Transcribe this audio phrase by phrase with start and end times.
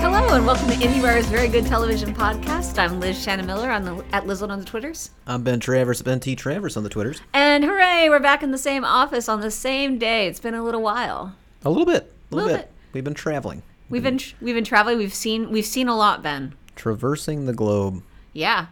[0.00, 2.78] Hello and welcome to IndieWire's Very Good Television Podcast.
[2.78, 5.10] I'm Liz Shannon Miller on the at Lizlet on the Twitters.
[5.26, 6.34] I'm Ben Travers, Ben T.
[6.34, 7.20] Travers on the Twitters.
[7.32, 10.26] And hooray, we're back in the same office on the same day.
[10.26, 11.36] It's been a little while.
[11.64, 12.66] A little bit, a Little little, bit.
[12.66, 12.72] bit.
[12.94, 14.98] We've been traveling, We've been we've been traveling.
[14.98, 16.54] We've seen we've seen a lot, Ben.
[16.74, 18.02] traversing the globe.
[18.32, 18.66] Yeah,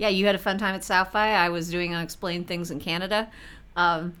[0.00, 0.08] yeah.
[0.08, 1.28] You had a fun time at South by.
[1.28, 3.28] I was doing unexplained things in Canada.
[3.76, 4.14] Um,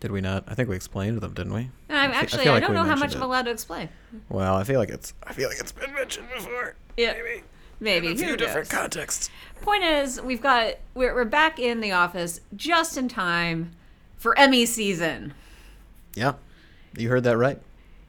[0.00, 0.44] Did we not?
[0.46, 1.70] I think we explained them, didn't we?
[1.90, 3.88] I'm actually feel I like don't know how much I'm allowed to explain.
[4.28, 5.14] Well, I feel like it's.
[5.24, 6.74] I feel like it's been mentioned before.
[6.96, 7.42] Yeah, Maybe.
[7.80, 8.06] maybe.
[8.08, 8.78] In a few Who different knows?
[8.80, 9.30] contexts.
[9.62, 13.72] Point is, we've got we're we're back in the office just in time
[14.16, 15.32] for Emmy season.
[16.14, 16.34] Yeah,
[16.96, 17.58] you heard that right.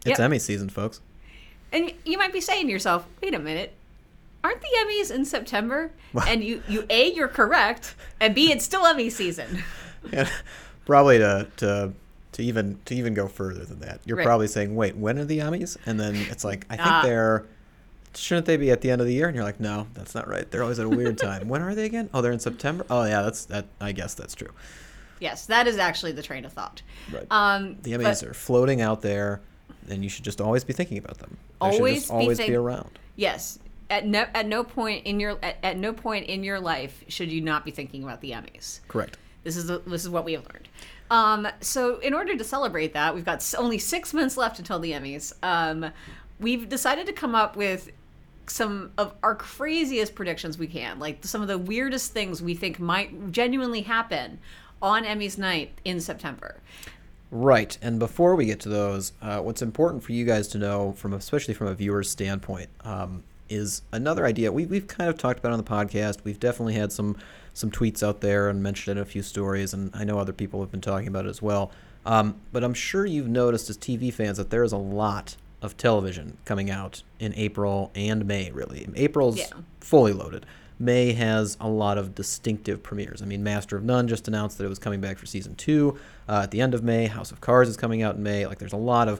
[0.05, 0.19] It's Yep.
[0.19, 1.01] Emmy season, folks.
[1.73, 3.73] And you might be saying to yourself, "Wait a minute,
[4.43, 5.91] aren't the Emmys in September?"
[6.27, 9.63] And you, you a, you're correct, and b, it's still Emmy season.
[10.13, 10.29] Yeah,
[10.85, 11.91] probably to to
[12.33, 13.99] to even to even go further than that.
[14.05, 14.25] You're Right.
[14.25, 17.01] probably saying, "Wait, when are the Emmys?" And then it's like, I think Ah.
[17.03, 17.45] they're.
[18.15, 19.27] Shouldn't they be at the end of the year?
[19.27, 20.49] And you're like, no, that's not right.
[20.49, 21.49] They're always at a weird time.
[21.49, 22.09] when are they again?
[22.13, 22.83] Oh, they're in September.
[22.89, 23.65] Oh, yeah, that's that.
[23.81, 24.49] I guess that's true.
[25.19, 26.81] Yes, that is actually the train of thought.
[27.11, 27.27] Right.
[27.29, 29.41] Um, The but Emmys are floating out there,
[29.89, 31.37] and you should just always be thinking about them.
[31.61, 32.97] They Always just be always think- be around.
[33.17, 33.59] yes,
[33.89, 37.31] at no at no point in your at, at no point in your life should
[37.31, 38.81] you not be thinking about the Emmys.
[38.87, 39.17] Correct.
[39.43, 40.67] This is this is what we have learned.
[41.09, 44.91] Um, so in order to celebrate that, we've got only six months left until the
[44.91, 45.33] Emmys.
[45.41, 45.91] Um,
[46.39, 47.91] we've decided to come up with
[48.47, 52.79] some of our craziest predictions we can, like some of the weirdest things we think
[52.79, 54.39] might genuinely happen
[54.81, 56.61] on Emmys night in September.
[57.29, 57.77] Right.
[57.81, 61.13] And before we get to those, uh, what's important for you guys to know, from
[61.13, 65.51] especially from a viewer's standpoint, um, is another idea we, we've kind of talked about
[65.51, 66.19] on the podcast.
[66.23, 67.15] We've definitely had some
[67.53, 70.33] some tweets out there and mentioned it in a few stories, and I know other
[70.33, 71.71] people have been talking about it as well.
[72.05, 75.75] Um, but I'm sure you've noticed as TV fans that there is a lot of
[75.75, 78.51] television coming out in April and May.
[78.51, 79.45] Really, April's Yeah.
[79.79, 80.45] fully loaded.
[80.79, 83.23] May has a lot of distinctive premieres.
[83.23, 85.97] I mean, Master of None just announced that it was coming back for season two
[86.29, 87.07] uh, at the end of May.
[87.07, 88.45] House of Cards is coming out in May.
[88.45, 89.19] Like, there's a lot of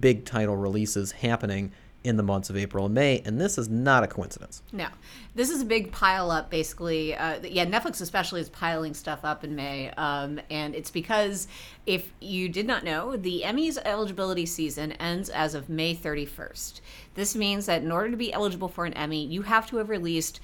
[0.00, 1.72] big title releases happening
[2.04, 4.62] in the months of April and May, and this is not a coincidence.
[4.72, 4.86] No,
[5.34, 6.48] this is a big pile up.
[6.48, 11.48] Basically, uh, yeah, Netflix especially is piling stuff up in May, um, and it's because
[11.86, 16.80] if you did not know, the Emmys eligibility season ends as of May thirty first.
[17.14, 19.88] This means that in order to be eligible for an Emmy, you have to have
[19.88, 20.40] released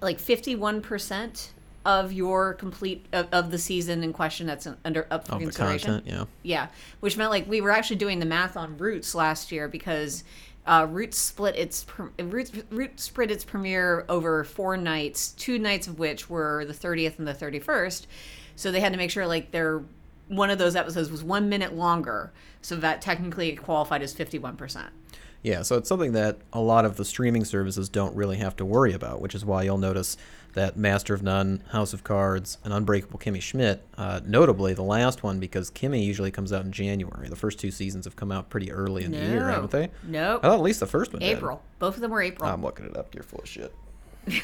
[0.00, 1.52] like fifty one percent
[1.86, 5.44] of your complete of, of the season in question that's under up for Of the
[5.46, 5.94] consideration.
[5.94, 6.24] content, yeah.
[6.42, 6.66] Yeah,
[7.00, 10.22] which meant like we were actually doing the math on Roots last year because
[10.68, 11.84] uh, Roots split its
[12.18, 17.18] Roots, Roots split its premiere over four nights, two nights of which were the 30th
[17.18, 18.06] and the 31st.
[18.54, 19.82] So they had to make sure like their
[20.28, 24.56] one of those episodes was one minute longer, so that technically it qualified as 51
[24.56, 24.90] percent.
[25.42, 28.64] Yeah, so it's something that a lot of the streaming services don't really have to
[28.64, 30.18] worry about, which is why you'll notice
[30.54, 35.22] that Master of None, House of Cards, and Unbreakable Kimmy Schmidt, uh, notably the last
[35.22, 37.28] one, because Kimmy usually comes out in January.
[37.28, 39.90] The first two seasons have come out pretty early in the year, haven't they?
[40.02, 40.40] Nope.
[40.42, 41.36] I thought at least the first one did.
[41.36, 41.62] April.
[41.78, 42.50] Both of them were April.
[42.50, 43.14] I'm looking it up.
[43.14, 43.74] You're full of shit.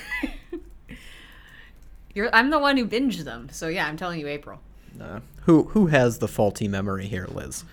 [2.15, 4.61] You're, I'm the one who binged them, so yeah, I'm telling you April.
[4.97, 5.21] Nah.
[5.43, 7.65] Who who has the faulty memory here, Liz?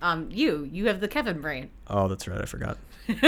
[0.00, 1.70] Um, you, you have the Kevin brain.
[1.86, 2.40] Oh, that's right.
[2.40, 2.78] I forgot.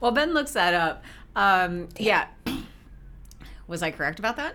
[0.00, 1.04] Well, Ben looks that up.
[1.36, 2.26] Um, yeah.
[3.66, 4.54] Was I correct about that?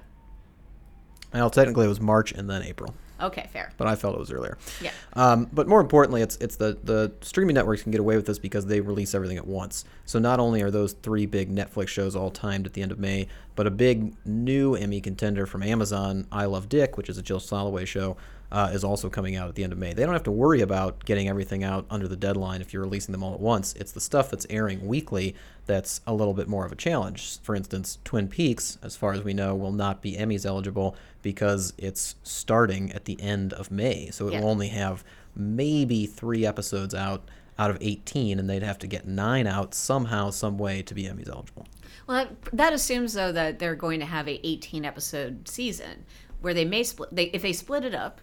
[1.34, 3.72] Well, technically it was March and then April, Okay, fair.
[3.78, 4.58] but I felt it was earlier.
[4.82, 4.90] Yeah.
[5.14, 8.40] Um, but more importantly, it's it's the the streaming networks can get away with this
[8.40, 9.86] because they release everything at once.
[10.06, 12.98] So not only are those three big Netflix shows all timed at the end of
[12.98, 17.22] May, but a big new Emmy contender from Amazon, I Love Dick, which is a
[17.22, 18.18] Jill Soloway show,
[18.52, 19.94] uh, is also coming out at the end of May.
[19.94, 23.12] They don't have to worry about getting everything out under the deadline if you're releasing
[23.12, 23.74] them all at once.
[23.74, 25.36] It's the stuff that's airing weekly
[25.68, 27.40] that's a little bit more of a challenge.
[27.42, 31.74] For instance, Twin Peaks, as far as we know, will not be Emmys eligible because
[31.78, 34.10] it's starting at the end of May.
[34.10, 34.42] So it Yeah.
[34.42, 35.04] will only have
[35.36, 40.30] maybe three episodes out out of 18, and they'd have to get nine out somehow,
[40.30, 41.68] some way to be Emmys eligible.
[42.08, 46.06] Well, that, that assumes though that they're going to have a 18 episode season
[46.40, 47.14] where they may split.
[47.14, 48.22] They if they split it up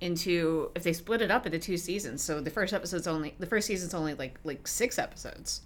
[0.00, 2.22] into if they split it up into two seasons.
[2.22, 5.62] So the first episode's only the first season's only like like six episodes,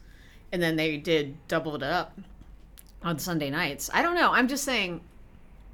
[0.52, 2.19] and then they did double it up
[3.02, 3.90] on Sunday nights.
[3.92, 4.32] I don't know.
[4.32, 5.00] I'm just saying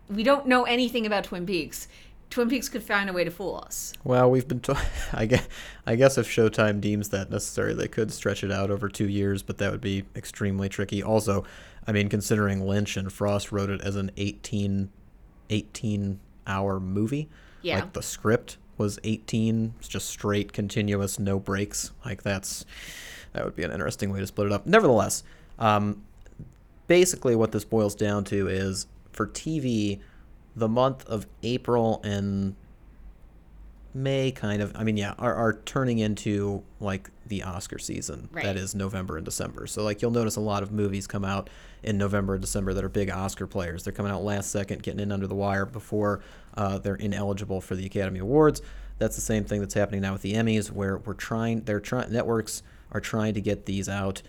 [0.09, 1.89] we don't know anything about Twin Peaks.
[2.31, 3.93] Twin Peaks could find a way to fool us.
[4.03, 4.61] Well, we've been.
[4.61, 4.77] To-
[5.13, 5.47] I guess.
[5.87, 9.43] I guess if Showtime deems that necessary, they could stretch it out over two years,
[9.43, 11.03] but that would be extremely tricky.
[11.03, 11.45] Also,
[11.87, 14.91] I mean, considering Lynch and Frost wrote it as an 18,
[15.51, 17.29] 18 hour movie,
[17.65, 17.81] Yeah.
[17.81, 21.91] like the script was 18, it's just straight, continuous, no breaks.
[22.05, 22.65] Like that's
[23.33, 24.67] that would be an interesting way to split it up.
[24.67, 25.23] Nevertheless,
[25.59, 26.03] um,
[26.87, 30.01] basically what this boils down to is for TV,
[30.57, 32.55] the month of April and
[33.97, 38.43] May kind of I mean yeah are, are turning into like the Oscar season Right.
[38.45, 41.49] that is November and December so like you'll notice a lot of movies come out
[41.85, 44.99] in November and December that are big Oscar players they're coming out last second getting
[44.99, 46.23] in under the wire before
[46.57, 48.63] uh, they're ineligible for the Academy Awards
[48.99, 52.13] that's the same thing that's happening now with the Emmys where we're trying they're trying
[52.13, 52.63] networks
[52.93, 54.23] are trying to get these out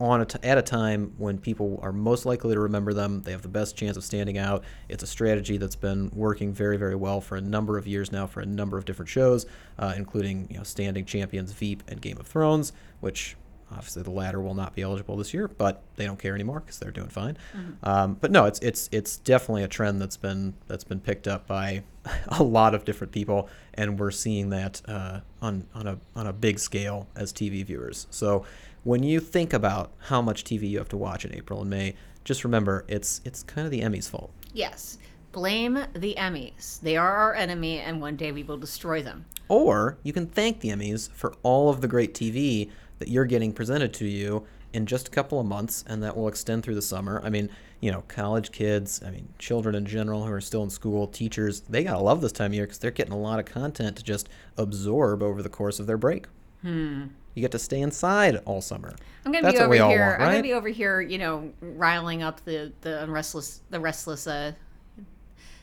[0.00, 3.22] on a t- at a time when people are most likely to remember them.
[3.22, 4.64] They have the best chance of standing out.
[4.88, 8.26] It's a strategy that's been working very, very well for a number of years now
[8.26, 9.46] for a number of different shows,
[9.78, 13.36] uh, including you know Standing Champions, Veep, and Game of Thrones, which
[13.72, 16.78] obviously the latter will not be eligible this year, but they don't care anymore because
[16.78, 17.36] they're doing fine.
[17.82, 21.46] Um, but no, it's it's it's definitely a trend that's been that's been picked up
[21.46, 21.82] by
[22.28, 26.32] a lot of different people, and we're seeing that uh, on on a on a
[26.32, 28.06] big scale as TV viewers.
[28.10, 28.44] So
[28.84, 31.94] when you think about how much TV you have to watch in April and May,
[32.24, 34.30] just remember it's it's kind of the Emmys' fault.
[34.52, 34.98] Yes.
[35.32, 36.78] Blame the Emmys.
[36.80, 39.24] They are our enemy, and one day we will destroy them.
[39.48, 42.70] Or you can thank the Emmys for all of the great TV
[43.02, 46.28] that you're getting presented to you in just a couple of months, and that will
[46.28, 47.20] extend through the summer.
[47.24, 47.50] I mean,
[47.80, 51.62] you know, college kids, I mean, children in general who are still in school, teachers,
[51.62, 54.04] they gotta love this time of year because they're getting a lot of content to
[54.04, 56.26] just absorb over the course of their break.
[56.62, 57.06] Hmm.
[57.34, 58.94] You get to stay inside all summer.
[59.26, 60.10] I'm gonna That's be what over we all here.
[60.10, 64.28] want, I'm gonna be over here, you know, riling up the the restless the restless
[64.28, 64.52] uh,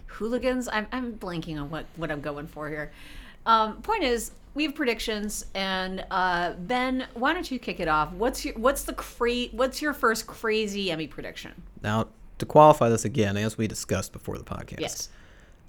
[0.07, 0.67] hooligans.
[0.67, 2.91] I'm I'm blanking on what what I'm going for here.
[3.45, 8.11] Um, point is, we have predictions, and uh, Ben, why don't you kick it off?
[8.13, 11.63] What's your what's the cra- What's your first crazy Emmy prediction?
[11.83, 12.07] Now,
[12.39, 15.09] to qualify this again, as we discussed before the podcast, Yes.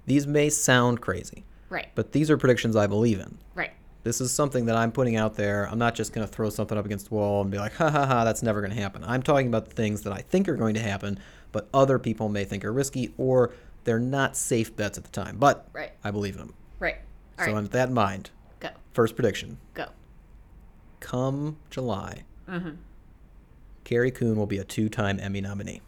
[0.05, 1.87] these may sound crazy, Right.
[1.95, 3.37] but these are predictions I believe in.
[3.55, 3.71] Right.
[4.03, 5.65] This is something that I'm putting out there.
[5.69, 7.89] I'm not just going to throw something up against the wall and be like, ha
[7.91, 9.03] ha ha, that's never going to happen.
[9.05, 11.19] I'm talking about the things that I think are going to happen,
[11.51, 13.51] but other people may think are risky or
[13.83, 15.37] they're not safe bets at the time.
[15.37, 15.91] But Right.
[16.03, 16.53] I believe in them.
[16.79, 16.95] Right.
[17.37, 17.61] All so, right.
[17.61, 18.31] with that in mind.
[18.93, 19.85] First prediction Go.
[20.99, 22.71] come July, Mm-hmm.
[23.83, 25.81] Carrie Coon will be a two time Emmy nominee.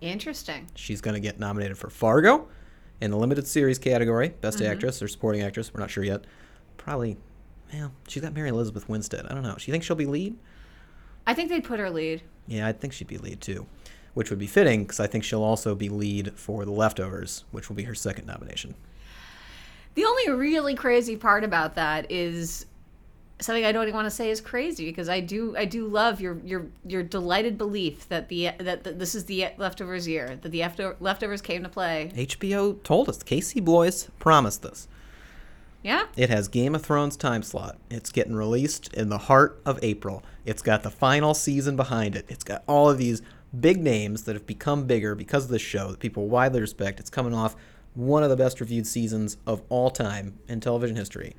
[0.00, 0.68] Interesting.
[0.74, 2.48] She's going to get nominated for Fargo
[3.00, 4.72] in the limited series category, Best Mm-hmm.
[4.72, 5.72] Actress or Supporting Actress.
[5.72, 6.24] We're not sure yet.
[6.76, 7.16] Probably,
[7.72, 9.26] well, she's got Mary Elizabeth Winstead.
[9.26, 9.56] I don't know.
[9.58, 10.36] She thinks she'll be lead?
[11.26, 12.22] I think they'd put her lead.
[12.46, 13.66] Yeah, I think she'd be lead too,
[14.12, 17.68] which would be fitting because I think she'll also be lead for The Leftovers, which
[17.70, 18.74] will be her second nomination.
[19.94, 22.66] The only really crazy part about that is
[23.40, 26.20] something I don't even want to say is crazy because I do I do love
[26.20, 30.50] your your your delighted belief that the that, that this is the leftovers year that
[30.50, 32.12] the after, leftovers came to play.
[32.14, 34.88] HBO told us, Casey Bloys promised this.
[35.82, 37.76] Yeah, It has Game of Thrones time slot.
[37.90, 40.22] It's getting released in the heart of April.
[40.46, 42.24] It's got the final season behind it.
[42.26, 43.20] It's got all of these
[43.60, 47.00] big names that have become bigger because of this show that people widely respect.
[47.00, 47.54] It's coming off
[47.94, 51.34] one of the best reviewed seasons of all time in television history.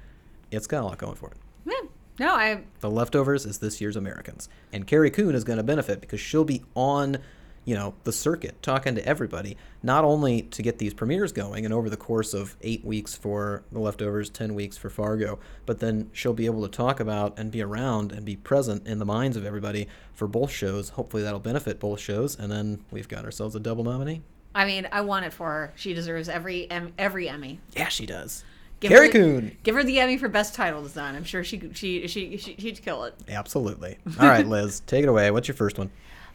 [0.52, 1.38] It's got a lot going for it.
[1.66, 1.90] yeah.
[2.18, 4.48] No, I The Leftovers is this year's Americans.
[4.72, 7.18] And Carrie Coon is going to benefit because she'll be on,
[7.66, 11.74] you know, the circuit talking to everybody, not only to get these premieres going and
[11.74, 16.10] over the course of eight weeks for The Leftovers, 10 weeks for Fargo, but then
[16.14, 19.36] she'll be able to talk about and be around and be present in the minds
[19.36, 20.90] of everybody for both shows.
[20.90, 22.40] Hopefully that'll benefit both shows.
[22.40, 24.22] And then we've got ourselves a double nominee.
[24.56, 25.74] I mean I want it for her.
[25.76, 27.60] She deserves every em- every Emmy.
[27.76, 28.44] Yeah, she does.
[28.80, 29.58] Give Carrie her the- Coon.
[29.64, 31.16] Give her the Emmy for best title design.
[31.16, 33.14] I'm sure she she she, she she'd kill it.
[33.30, 33.98] Absolutely.
[34.20, 35.30] All right, Liz, take it away.
[35.32, 35.92] What's your first one?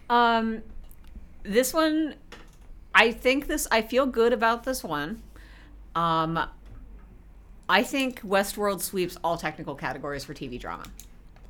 [0.08, 0.62] Um,
[1.42, 2.14] this one,
[2.94, 3.66] I think this.
[3.70, 5.22] I feel good about this one.
[5.94, 6.38] Um,
[7.68, 10.84] I think Westworld sweeps all technical categories for TV drama.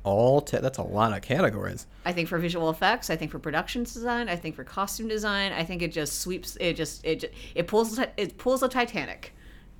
[0.03, 1.85] All te- that's a lot of categories.
[2.05, 5.51] I think for visual effects, I think for production design, I think for costume design,
[5.51, 6.57] I think it just sweeps.
[6.59, 9.33] It just it just, it pulls it pulls the Titanic.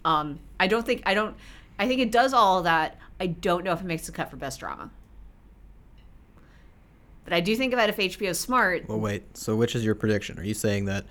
[0.06, 1.36] Um, I don't think I don't.
[1.80, 2.98] I think it does all of that.
[3.20, 4.92] I don't know if it makes the cut for best drama.
[7.24, 9.38] But I do think about if HBO's smart, Well, wait.
[9.38, 10.40] So, which is your prediction?
[10.40, 11.06] Are you saying that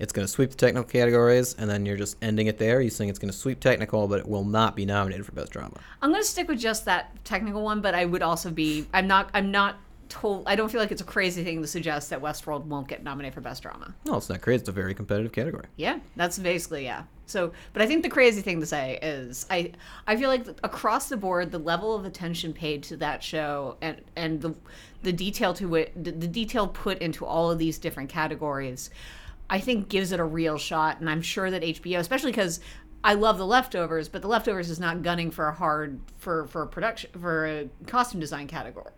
[0.00, 2.78] it's going to sweep the technical categories, and then you're just ending it there?
[2.78, 5.32] Are you saying it's going to sweep technical, but it will not be nominated for
[5.32, 5.78] best drama?
[6.00, 9.06] I'm going to stick with just that technical one, but I would also be I'm
[9.06, 9.76] not I'm not
[10.08, 10.44] told.
[10.46, 13.34] I don't feel like it's a crazy thing to suggest that Westworld won't get nominated
[13.34, 13.94] for best drama.
[14.06, 14.60] No, it's not crazy.
[14.60, 15.66] It's a very competitive category.
[15.76, 17.04] Yeah, that's basically yeah.
[17.26, 19.72] So, but I think the crazy thing to say is I
[20.06, 24.00] I feel like across the board the level of attention paid to that show and
[24.16, 24.54] and the
[25.02, 28.90] the detail to it the, the detail put into all of these different categories
[29.50, 32.60] I think gives it a real shot and I'm sure that HBO especially cuz
[33.02, 36.64] I love the leftovers, but the leftovers is not gunning for a hard for for
[36.66, 38.92] production for a costume design category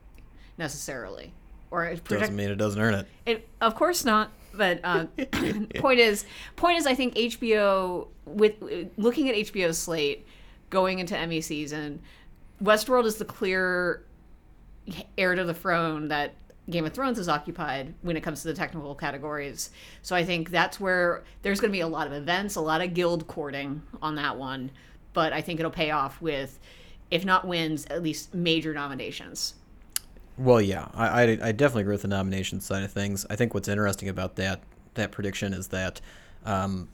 [0.59, 1.33] necessarily.
[1.71, 3.07] Or product- Doesn't mean it doesn't earn it.
[3.25, 4.31] it, of course not.
[4.55, 5.07] But uh,
[5.77, 8.55] point is, point is, I think HBO with
[8.99, 10.27] looking at HBO's slate
[10.69, 12.03] going into Emmy season,
[12.63, 14.05] Westworld is the clear
[15.17, 16.35] heir to the throne that
[16.71, 19.71] Game of Thrones has occupied when it comes to the technical categories.
[20.03, 22.81] So I think that's where there's going to be a lot of events, a lot
[22.81, 24.71] of guild courting on that one.
[25.13, 26.59] But I think it'll pay off with,
[27.11, 29.55] if not wins, at least major nominations.
[30.39, 33.27] Well, yeah, I, I, I definitely agree with the nomination side of things.
[33.29, 34.61] I think what's interesting about that
[34.95, 36.01] that prediction is that
[36.45, 36.89] um,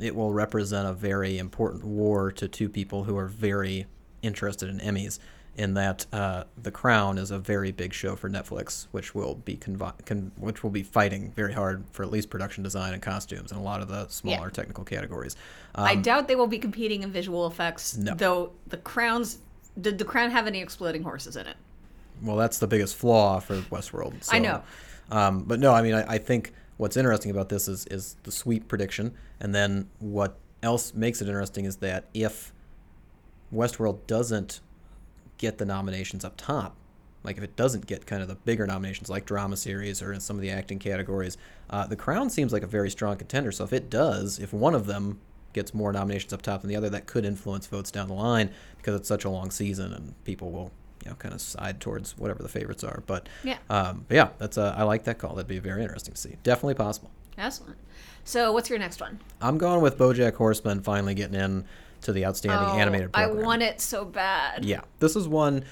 [0.00, 3.86] it will represent a very important war to two people who are very
[4.22, 5.18] interested in Emmys.
[5.58, 9.56] In that, uh, The Crown is a very big show for Netflix, which will be
[9.56, 13.50] convi- con- which will be fighting very hard for at least production design and costumes
[13.50, 14.50] and a lot of the smaller Yeah.
[14.50, 15.34] technical categories.
[15.74, 17.96] I Um, doubt they will be competing in visual effects.
[17.96, 18.14] No.
[18.14, 19.38] Though the crowns,
[19.80, 21.56] did the crown have any exploding horses in it?
[22.22, 24.22] well, that's the biggest flaw for Westworld.
[24.24, 24.62] So, I know.
[25.10, 28.30] Um, but no, I mean, I, I think what's interesting about this is is the
[28.30, 32.52] sweep prediction, and then what else makes it interesting is that if
[33.52, 34.60] Westworld doesn't
[35.38, 36.76] get the nominations up top,
[37.24, 40.20] like if it doesn't get kind of the bigger nominations like drama series or in
[40.20, 41.36] some of the acting categories,
[41.70, 43.50] uh, The Crown seems like a very strong contender.
[43.52, 45.20] So if it does, if one of them
[45.52, 48.50] gets more nominations up top than the other, that could influence votes down the line
[48.76, 50.70] because it's such a long season and people will
[51.04, 53.02] you know kind of side towards whatever the favorites are.
[53.06, 53.58] But Yeah.
[53.70, 55.34] um, but yeah, that's a, I like that call.
[55.34, 56.36] That'd be very interesting to see.
[56.42, 57.10] Definitely possible.
[57.36, 57.76] Excellent.
[58.24, 59.20] So, what's your next one?
[59.40, 61.64] I'm going with BoJack Horseman finally getting in
[62.02, 64.64] to the outstanding animated Oh, I want it so bad.
[64.64, 65.64] Yeah, this is one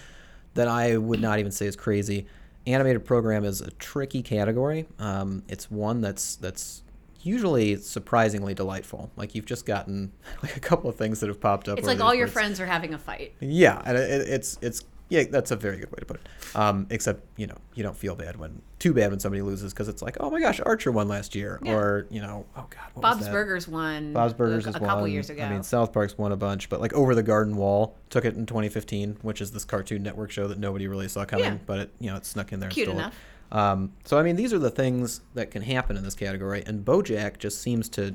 [0.55, 2.27] that I would not even say is crazy.
[2.67, 4.87] Animated program is a tricky category.
[4.99, 6.83] Um, it's one that's that's
[7.23, 9.11] usually surprisingly delightful.
[9.17, 11.79] Like you've just gotten like a couple of things that have popped up.
[11.79, 13.35] It's like all your friends are having a fight.
[13.41, 16.57] Yeah, and it, it's it's yeah, that's a very good way to put it.
[16.57, 19.89] Um, except you know you don't feel bad when too bad when somebody loses because
[19.89, 21.75] it's like oh my gosh Archer won last year Yeah.
[21.75, 23.33] or you know oh god what was Bob's that?
[23.33, 24.13] Burgers won.
[24.13, 25.11] Bob's Burgers a, a couple one.
[25.13, 25.43] years ago.
[25.45, 28.35] I mean, South Park's won a bunch, but like Over the Garden Wall took it
[28.37, 31.59] in 2015, which is this Cartoon Network show that nobody really saw coming, Yeah.
[31.67, 32.71] but it you know it snuck in there.
[32.71, 33.15] Cute and stole enough.
[33.15, 33.57] It.
[33.57, 36.85] Um, so I mean, these are the things that can happen in this category, and
[36.85, 38.15] BoJack just seems to.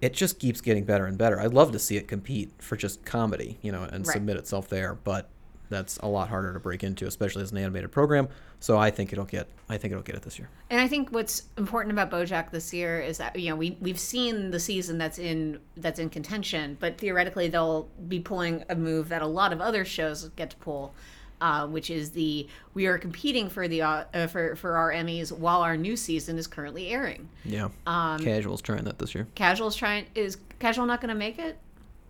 [0.00, 1.40] It just keeps getting better and better.
[1.40, 4.14] I'd love to see it compete for just comedy, you know, and Right.
[4.14, 5.28] submit itself there, but
[5.68, 8.28] that's a lot harder to break into, especially as an animated program.
[8.60, 9.46] So I think it'll get.
[9.68, 10.48] I think it'll get it this year.
[10.70, 13.98] And I think what's important about BoJack this year is that you know we we've
[13.98, 19.08] seen the season that's in that's in contention, but theoretically they'll be pulling a move
[19.10, 20.94] that a lot of other shows get to pull,
[21.40, 25.60] uh, which is the we are competing for the uh, for for our Emmys while
[25.60, 27.28] our new season is currently airing.
[27.44, 27.68] Yeah.
[27.86, 29.28] Um, Casual's trying that this year.
[29.34, 31.58] Casual's trying is Casual not going to make it?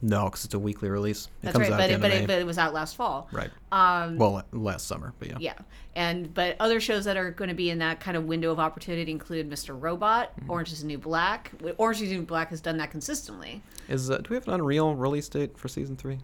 [0.01, 1.27] No, because it's a weekly release.
[1.27, 3.29] It That's comes right, out but it, but it, but it was out last fall.
[3.33, 3.51] Right.
[3.73, 5.37] Um, Well, last summer, but yeah.
[5.41, 5.55] Yeah,
[5.97, 8.61] and but other shows that are going to be in that kind of window of
[8.61, 9.77] opportunity include Mr.
[9.81, 10.51] Robot, Mm-hmm.
[10.51, 11.51] Orange Is the New Black.
[11.79, 13.61] Orange Is the New Black has done that consistently.
[13.89, 16.19] Is uh, do we have an Unreal release date for season three?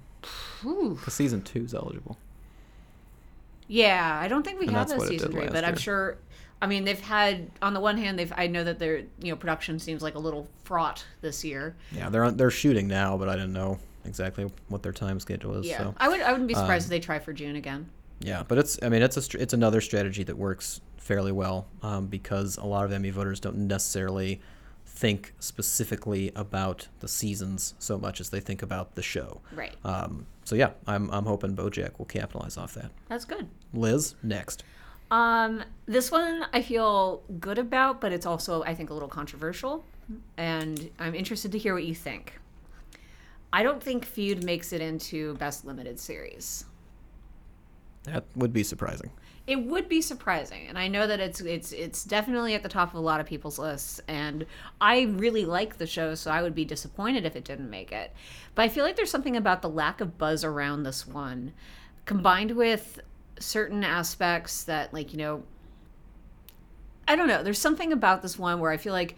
[0.62, 2.16] Because season two is eligible.
[3.66, 6.18] Yeah, I don't think we And have that's a season three, but I'm sure.
[6.62, 9.36] I mean, they've had on the one hand, they've I know that their you know
[9.36, 11.76] production seems like a little fraught this year.
[11.92, 15.54] Yeah, they're on, they're shooting now, but I didn't know exactly what their time schedule
[15.56, 15.66] is.
[15.66, 17.88] Yeah, So I would I wouldn't be surprised um, if they try for June again.
[18.20, 22.06] yeah, but it's I mean it's a it's another strategy that works fairly well um,
[22.06, 24.40] because a lot of Emmy voters don't necessarily
[24.86, 29.40] think specifically about the seasons so much as they think about the show.
[29.52, 32.90] Right, Um, so yeah, I'm I'm hoping BoJack will capitalize off that.
[33.08, 33.48] that's good.
[33.74, 34.62] Liz, next.
[35.14, 39.84] Um, this one I feel good about, but it's also I think a little controversial,
[40.36, 42.40] and I'm interested to hear what you think.
[43.52, 46.64] I don't think Feud makes it into best limited series.
[48.02, 49.12] That would be surprising.
[49.46, 52.88] It would be surprising, and I know that it's it's it's definitely at the top
[52.88, 54.00] of a lot of people's lists.
[54.08, 54.44] And
[54.80, 58.12] I really like the show, so I would be disappointed if it didn't make it.
[58.56, 61.52] But I feel like there's something about the lack of buzz around this one,
[62.04, 62.98] combined with
[63.38, 65.42] certain aspects that, like you know,
[67.06, 67.42] I don't know.
[67.42, 69.16] There's something about this one where I feel like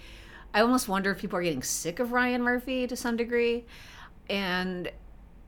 [0.54, 3.66] I almost wonder if people are getting sick of Ryan Murphy to some degree,
[4.28, 4.90] and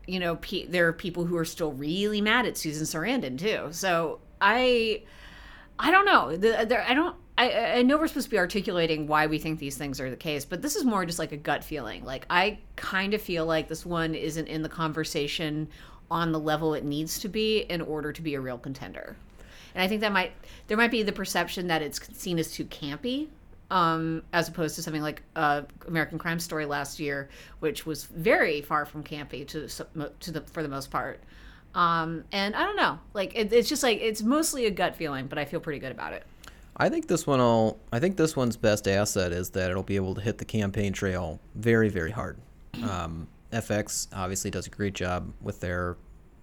[0.07, 3.69] you know, pe- there are people who are still really mad at Susan Sarandon too.
[3.73, 5.03] So I
[5.79, 6.37] I don't know.
[6.37, 7.17] The, there, I don't.
[7.37, 10.17] I, I know we're supposed to be articulating why we think these things are the
[10.17, 12.05] case, but this is more just like a gut feeling.
[12.05, 15.69] Like I kind of feel like this one isn't in the conversation
[16.11, 19.17] on the level it needs to be in order to be a real contender.
[19.75, 20.33] And I think that might
[20.67, 23.29] there might be the perception that it's seen as too campy,
[23.71, 27.29] um, as opposed to something like uh, American Crime Story last year,
[27.61, 29.69] which was very far from campy to
[30.21, 31.21] to the for the most part.
[31.75, 35.27] Um, and I don't know, like it, it's just like it's mostly a gut feeling,
[35.27, 36.25] but I feel pretty good about it.
[36.77, 37.79] I think this one will.
[37.93, 40.93] I think this one's best asset is that it'll be able to hit the campaign
[40.93, 42.39] trail very, very hard.
[42.83, 45.97] Um, FX obviously does a great job with their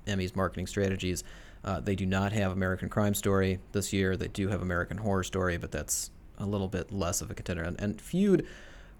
[0.08, 1.24] Emmys marketing strategies.
[1.64, 4.16] Uh, they do not have American Crime Story this year.
[4.16, 7.64] They do have American Horror Story, but that's a little bit less of a contender.
[7.64, 8.46] And, and Feud,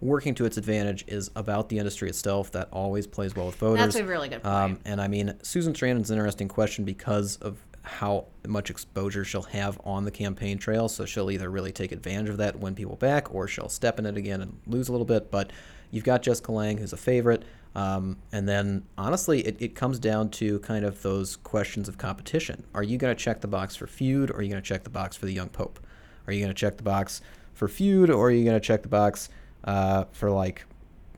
[0.02, 2.52] working to its advantage, is about the industry itself.
[2.52, 3.80] That always plays well with voters.
[3.80, 4.56] That's a really good point.
[4.56, 9.44] Um, and I mean, Susan Sarandon's an interesting question because of how much exposure she'll
[9.44, 10.90] have on the campaign trail.
[10.90, 14.08] So she'll either really take advantage of that, win people back, or she'll step in
[14.08, 15.30] it again and lose a little bit.
[15.30, 15.52] But
[15.92, 17.44] you've got Jessica Lange, who's a favorite.
[17.76, 22.64] Um, and then honestly, it, it comes down to kind of those questions of competition.
[22.74, 24.84] Are you going to check the box for feud or are you going to check
[24.84, 25.80] the box for the young pope?
[26.28, 27.22] Are you going to check the box
[27.54, 29.30] for feud or are you going to check the box
[29.66, 30.66] uh, for like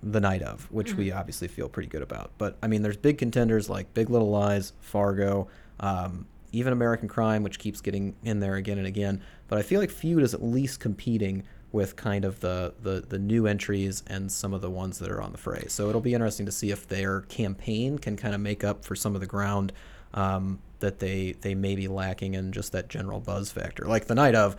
[0.03, 0.99] the night of, which mm-hmm.
[0.99, 2.31] we obviously feel pretty good about.
[2.37, 5.47] But I mean, there's big contenders like Big Little Lies, Fargo,
[5.79, 9.21] um, even American Crime, which keeps getting in there again and again.
[9.47, 13.19] But I feel like Feud is at least competing with kind of the, the, the
[13.19, 15.65] new entries and some of the ones that are on the fray.
[15.67, 18.95] So it'll be interesting to see if their campaign can kind of make up for
[18.95, 19.73] some of the ground
[20.13, 23.85] um, that they they may be lacking in just that general buzz factor.
[23.85, 24.55] Like the night of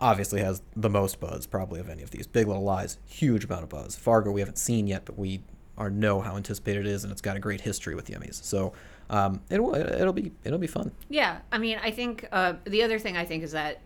[0.00, 2.26] obviously has the most buzz probably of any of these.
[2.26, 3.96] Big Little Lies, huge amount of buzz.
[3.96, 5.42] Fargo we haven't seen yet, but we
[5.78, 8.42] are know how anticipated it is, and it's got a great history with the Emmys.
[8.42, 8.72] So
[9.08, 10.92] um, it'll it'll be it'll be fun.
[11.08, 13.80] Yeah, I mean, I think uh, the other thing I think is that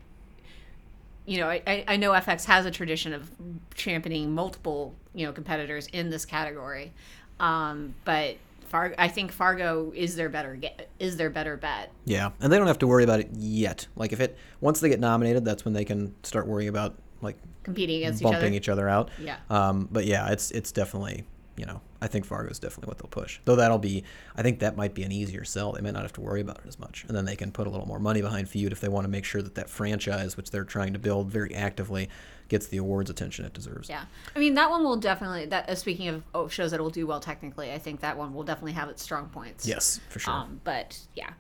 [1.27, 3.31] you know, I, I know FX has a tradition of
[3.75, 6.93] championing multiple, you know, competitors in this category.
[7.41, 8.37] Um, but
[8.73, 10.59] I think Fargo is their better
[10.99, 11.91] is their better bet.
[12.05, 13.87] Yeah, and they don't have to worry about it yet.
[13.97, 17.37] Like if it once they get nominated, that's when they can start worrying about like
[17.63, 18.83] competing against bumping each other.
[18.85, 19.11] each other out.
[19.19, 19.37] Yeah.
[19.51, 21.25] Um, but yeah, it's it's definitely
[21.57, 23.41] you know, I think Fargo is definitely what they'll push.
[23.47, 24.05] Though that'll be,
[24.37, 25.73] I think that might be an easier sell.
[25.73, 27.67] They might not have to worry about it as much, and then they can put
[27.67, 30.37] a little more money behind Feud if they want to make sure that that franchise,
[30.37, 32.09] which they're trying to build very actively,
[32.49, 33.89] gets the awards attention it deserves.
[33.89, 34.05] Yeah,
[34.37, 35.47] I mean that one will definitely.
[35.47, 38.33] That uh, speaking of oh, shows that will do well technically, I think that one
[38.33, 39.67] will definitely have its strong points.
[39.67, 40.33] Yes, for sure.
[40.33, 41.31] Um, but yeah,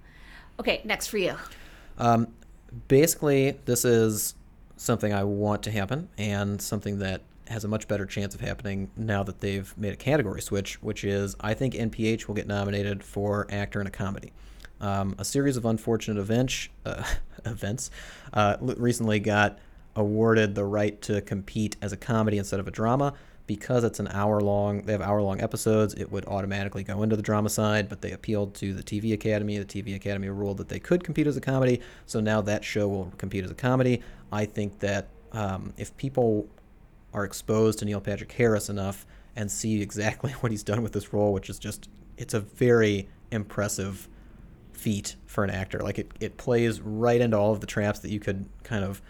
[0.59, 0.81] okay.
[0.85, 1.37] Next for you.
[1.97, 2.27] Um,
[2.89, 4.35] basically, this is
[4.77, 8.91] something I want to happen and something that has a much better chance of happening
[8.97, 13.03] now that they've made a category switch, which is I think NPH will get nominated
[13.03, 14.33] for actor in a comedy.
[14.81, 17.05] Um, a series of unfortunate events uh,
[17.45, 17.91] events
[18.33, 19.59] uh, recently got
[19.95, 23.15] awarded the right to compete as a comedy instead of a drama.
[23.47, 27.15] Because it's an hour long they have hour long episodes it would automatically go into
[27.15, 29.57] the drama side but they appealed to the tv academy.
[29.57, 32.89] The tv academy ruled that they could compete as a comedy so now that show
[32.89, 34.03] will compete as a comedy.
[34.33, 36.49] I think that um, if people
[37.17, 41.13] are exposed to Neil Patrick Harris enough and see exactly what he's done with this
[41.13, 44.09] role, which is just it's a very impressive
[44.73, 45.81] feat for an actor.
[45.81, 49.03] Like it, it plays right into all of the traps that you could kind of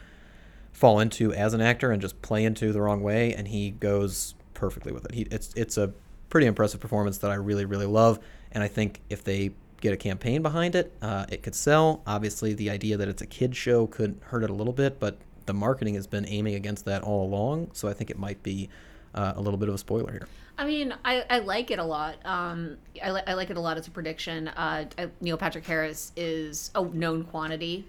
[0.73, 4.35] fall into as an actor and just play into the wrong way, and he goes
[4.55, 5.13] perfectly with it.
[5.13, 5.93] He, it's it's a
[6.31, 8.21] pretty impressive performance that I really really love,
[8.53, 12.03] and I think if they get a campaign behind it, uh, it could sell.
[12.07, 15.19] Obviously, the idea that it's a kid show could hurt it a little bit, but
[15.47, 17.71] the marketing has been aiming against that all along.
[17.73, 18.69] So I think it might be
[19.15, 20.29] uh, a little bit of a spoiler here.
[20.59, 22.17] I mean, I, I like it a lot.
[22.25, 24.49] Um, I, li- I like it a lot as a prediction.
[24.49, 27.87] Uh, I, Neil Patrick Harris is a known quantity,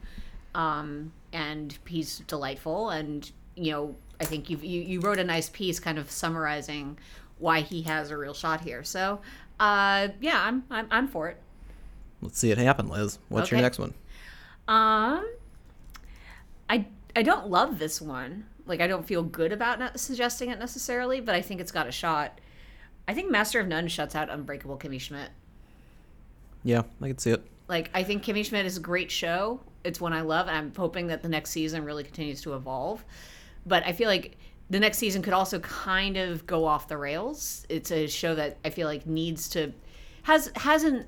[0.53, 2.89] um, and he's delightful.
[2.89, 6.97] And you know, I think you you wrote a nice piece, kind of summarizing
[7.39, 8.83] why he has a real shot here.
[8.83, 9.21] So,
[9.59, 11.37] uh, yeah, I'm, I'm I'm for it.
[12.21, 13.19] Let's see it happen, Liz.
[13.29, 13.57] What's okay.
[13.57, 13.93] your next one?
[14.67, 15.25] Um,
[16.69, 16.85] I
[17.17, 18.45] I don't love this one.
[18.67, 21.91] Like I don't feel good about suggesting it necessarily, but I think it's got a
[21.91, 22.39] shot.
[23.07, 25.31] I think Master of None shuts out Unbreakable Kimmy Schmidt.
[26.63, 27.43] Yeah, I can see it.
[27.67, 29.59] Like I think Kimmy Schmidt is a great show.
[29.83, 33.03] It's one I love, and I'm hoping that the next season really continues to evolve.
[33.65, 34.37] But I feel like
[34.69, 37.65] the next season could also kind of go off the rails.
[37.67, 39.73] It's a show that I feel like needs to
[40.21, 41.07] has hasn't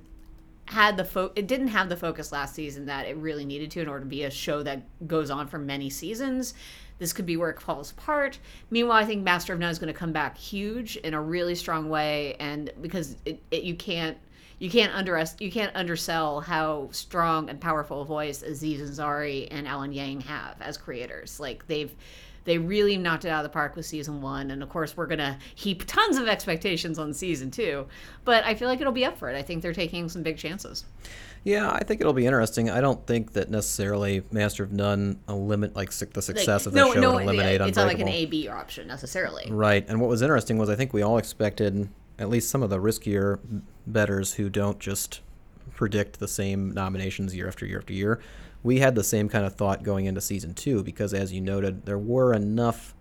[0.69, 3.81] had the fo- it didn't have the focus last season that it really needed to
[3.81, 6.53] in order to be a show that goes on for many seasons.
[6.99, 8.37] This could be where it falls apart.
[8.69, 11.55] Meanwhile, I think Master of None is going to come back huge in a really
[11.55, 14.17] strong way, and because it, it, you can't
[14.59, 19.67] you can't underest you can't undersell how strong and powerful a voice Aziz Ansari and
[19.67, 21.39] Alan Yang have as creators.
[21.39, 21.95] Like they've
[22.49, 25.07] they really knocked it out of the park with season one, and of course we're
[25.07, 27.87] gonna heap tons of expectations on season two.
[28.25, 29.35] But I feel like it'll be up for it.
[29.35, 30.85] I think they're taking some big chances.
[31.43, 32.69] Yeah, I think it'll be interesting.
[32.69, 36.93] I don't think that necessarily Master of None eliminate like the success of the no,
[36.93, 39.47] show no, eliminate it's not like an A B option necessarily.
[39.49, 39.85] Right.
[39.87, 42.77] And what was interesting was I think we all expected at least some of the
[42.77, 43.39] riskier
[43.87, 45.21] betters who don't just
[45.75, 48.19] predict the same nominations year after year after year.
[48.63, 51.85] We had the same kind of thought going into season two because, as you noted,
[51.85, 52.93] there were enough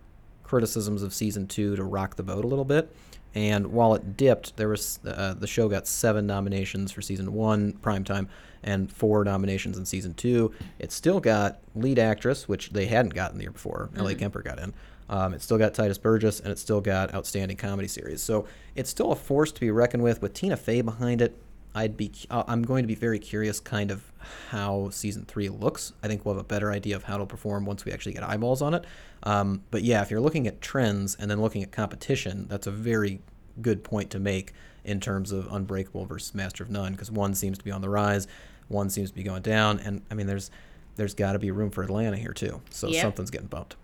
[0.43, 2.95] criticisms of season two to rock the boat a little bit.
[3.35, 7.73] And while it dipped, there was uh, the show got seven nominations for season one
[7.73, 8.27] primetime
[8.63, 10.51] and four nominations in season two.
[10.79, 13.89] It still got lead actress, which they hadn't gotten the year before.
[13.95, 14.73] Ellie Kemper got in.
[15.09, 18.21] Um, it still got Tituss Burgess, and it still got outstanding comedy series.
[18.21, 20.21] So it's still a force to be reckoned with.
[20.21, 21.35] With Tina Fey behind it,
[21.75, 24.11] I'd be uh, I'm going to be very curious, kind of
[24.49, 25.93] how season three looks.
[26.03, 28.23] I think we'll have a better idea of how it'll perform once we actually get
[28.23, 28.85] eyeballs on it.
[29.23, 32.71] Um, but yeah, if you're looking at trends and then looking at competition, that's a
[32.71, 33.21] very
[33.61, 34.53] good point to make
[34.83, 37.89] in terms of Unbreakable versus Master of None because one seems to be on the
[37.89, 38.27] rise,
[38.67, 40.49] one seems to be going down, and I mean there's
[40.95, 42.61] there's got to be room for Atlanta here too.
[42.71, 43.75] So something's getting bumped.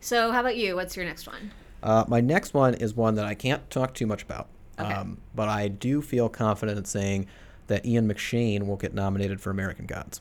[0.00, 0.76] So how about you?
[0.76, 1.50] What's your next one?
[1.82, 4.92] Uh, my next one is one that I can't talk too much about, Okay.
[4.92, 7.26] um, but I do feel confident in saying
[7.66, 10.20] that Ian McShane will get nominated for American Gods.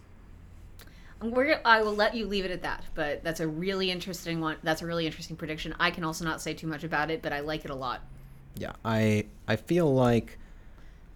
[1.21, 4.57] We're, I will let you leave it at that, but that's a really interesting one.
[4.63, 5.73] That's a really interesting prediction.
[5.79, 8.01] I can also not say too much about it, but I like it a lot.
[8.55, 10.37] Yeah, I I feel like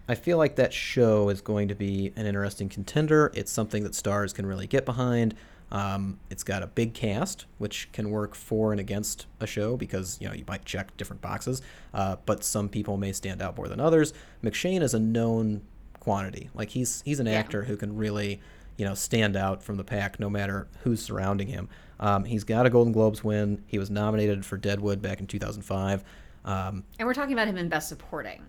[0.07, 3.31] I feel like that show is going to be an interesting contender.
[3.35, 5.35] It's something that stars can really get behind.
[5.71, 10.17] Um, it's got a big cast, which can work for and against a show because
[10.19, 11.61] you know you might check different boxes.
[11.93, 14.13] Uh, but some people may stand out more than others.
[14.43, 15.61] McShane is a known
[15.99, 16.49] quantity.
[16.55, 17.33] Like he's he's an Yeah.
[17.33, 18.41] actor who can really
[18.77, 21.69] you know stand out from the pack no matter who's surrounding him.
[21.99, 23.61] Um, he's got a Golden Globes win.
[23.67, 26.03] He was nominated for Deadwood back in 2005.
[26.45, 28.41] Um, And we're talking about him in Best Supporting.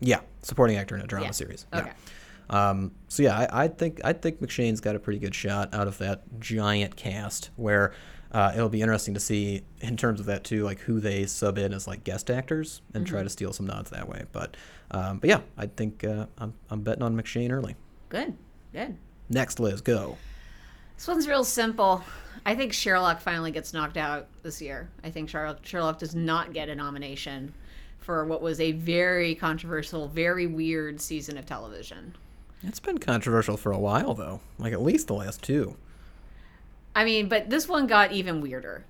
[0.00, 1.30] yeah, supporting actor in a drama Yeah.
[1.32, 1.66] series.
[1.72, 1.86] Okay.
[1.86, 1.92] Yeah.
[2.50, 5.88] Um, so yeah, I, I think I think McShane's got a pretty good shot out
[5.88, 7.50] of that giant cast.
[7.56, 7.92] Where
[8.32, 11.58] uh, it'll be interesting to see in terms of that too, like who they sub
[11.58, 13.14] in as like guest actors and Mm-hmm.
[13.14, 14.24] try to steal some nods that way.
[14.32, 14.56] But
[14.90, 17.76] um, but yeah, I think uh, I'm I'm betting on McShane early.
[18.08, 18.34] Good,
[18.72, 18.96] good.
[19.30, 20.18] Next, Liz, go.
[20.96, 22.04] This one's real simple.
[22.44, 24.90] I think Sherlock finally gets knocked out this year.
[25.02, 27.54] I think Sherlock, Sherlock does not get a nomination
[27.98, 32.14] for what was a very controversial, very weird season of television.
[32.64, 35.76] It's been controversial for a while though, like at least the last two.
[36.94, 38.84] I mean, but this one got even weirder.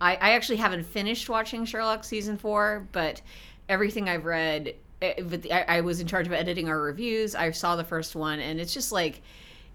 [0.00, 3.22] I, I actually haven't finished watching Sherlock season four, but
[3.68, 7.34] everything I've read, eh, the- I, I was in charge of editing our reviews.
[7.34, 9.22] I saw the first one, and it's just like,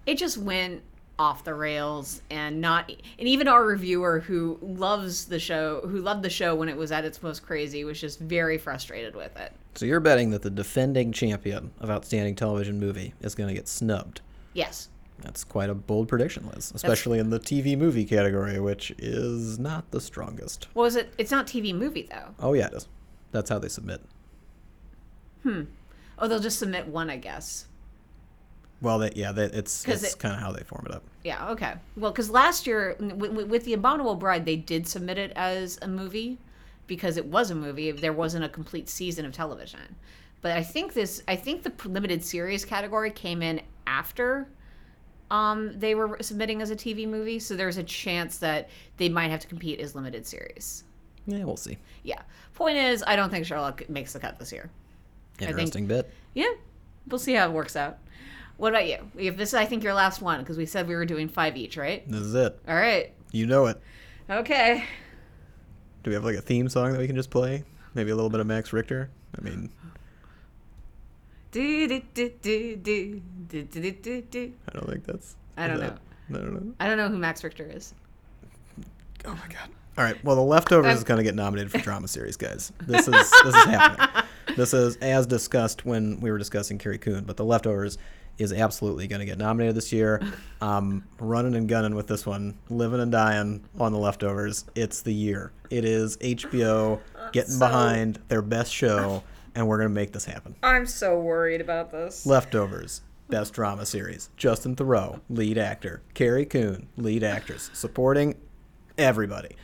[0.06, 0.82] it just went
[1.18, 6.22] off the rails, and not, and even our reviewer who loves the show, who loved
[6.22, 9.52] the show when it was at its most crazy, was just very frustrated with it.
[9.74, 13.68] So you're betting that the defending champion of outstanding television movie is going to get
[13.68, 14.20] snubbed.
[14.52, 14.88] Yes,
[15.22, 19.90] That's quite a bold prediction, Liz, especially in the TV movie category, which is not
[19.92, 20.66] the strongest.
[20.74, 21.12] Well, was it?
[21.18, 22.34] It's not TV movie though.
[22.40, 22.88] Oh yeah, it is.
[23.30, 24.00] That's how they submit.
[25.44, 25.62] Hmm.
[26.18, 27.66] Oh, they'll just submit one, I guess.
[28.82, 31.02] Well, that yeah, that it's it's it- kind of how they form it up.
[31.22, 31.74] Yeah, okay.
[31.96, 35.86] Well, because last year with, with the Abominable Bride, they did submit it as a
[35.88, 36.38] movie
[36.90, 37.92] because it was a movie.
[37.92, 39.94] There wasn't a complete season of television.
[40.42, 44.48] But I think this, I think the limited series category came in after
[45.30, 47.38] um, they were submitting as a TV movie.
[47.38, 50.82] So there's a chance that they might have to compete as limited series.
[51.26, 51.78] Yeah, we'll see.
[52.02, 52.22] Yeah.
[52.54, 54.68] Point is, I don't think Sherlock makes the cut this year.
[55.38, 56.12] think- Interesting bit.
[56.34, 56.50] Yeah,
[57.06, 57.98] we'll see how it works out.
[58.56, 58.98] What about you?
[59.16, 61.56] If this is, I think, your last one because we said we were doing five
[61.56, 62.02] each, right?
[62.10, 62.58] This is it.
[62.66, 63.12] All right.
[63.30, 63.80] You know it.
[64.28, 64.84] Okay.
[66.02, 67.64] Do we have like a theme song that we can just play?
[67.94, 69.10] Maybe a little bit of Max Richter.
[69.38, 69.70] I mean,
[71.52, 74.52] Do, do, do, do, do, do, do, do, do, do.
[74.68, 75.36] I don't think that's.
[75.56, 75.96] I don't is know.
[76.30, 76.74] I don't know.
[76.80, 77.92] I don't know who Max Richter is.
[79.24, 79.68] Oh my god.
[79.98, 80.22] All right.
[80.24, 82.72] Well, the leftovers is going to get nominated for drama series, guys.
[82.86, 84.24] This is this is happening.
[84.56, 87.98] This is as discussed when we were discussing Carrie Coon, but the leftovers
[88.40, 90.20] is absolutely going to get nominated this year.
[90.62, 94.66] Um, running and gunning with this one, living and dying on the leftovers.
[94.74, 95.52] It's the year.
[95.70, 97.00] It is HBO
[97.32, 99.22] getting So- behind their best show,
[99.54, 100.54] and we're going to make this happen.
[100.62, 102.26] I'm so worried about this.
[102.26, 103.00] Leftovers,
[103.30, 104.28] best drama series.
[104.36, 106.02] Justin Theroux, lead actor.
[106.12, 107.70] Carrie Coon, lead actress.
[107.72, 108.34] Supporting
[108.98, 109.56] everybody.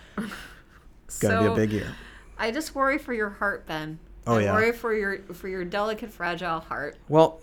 [1.05, 1.95] It's Gonna be a big year.
[2.39, 3.99] I just worry for your heart, Ben.
[4.27, 4.53] Oh, I yeah.
[4.55, 6.97] worry for your for your delicate, fragile heart.
[7.09, 7.41] Well,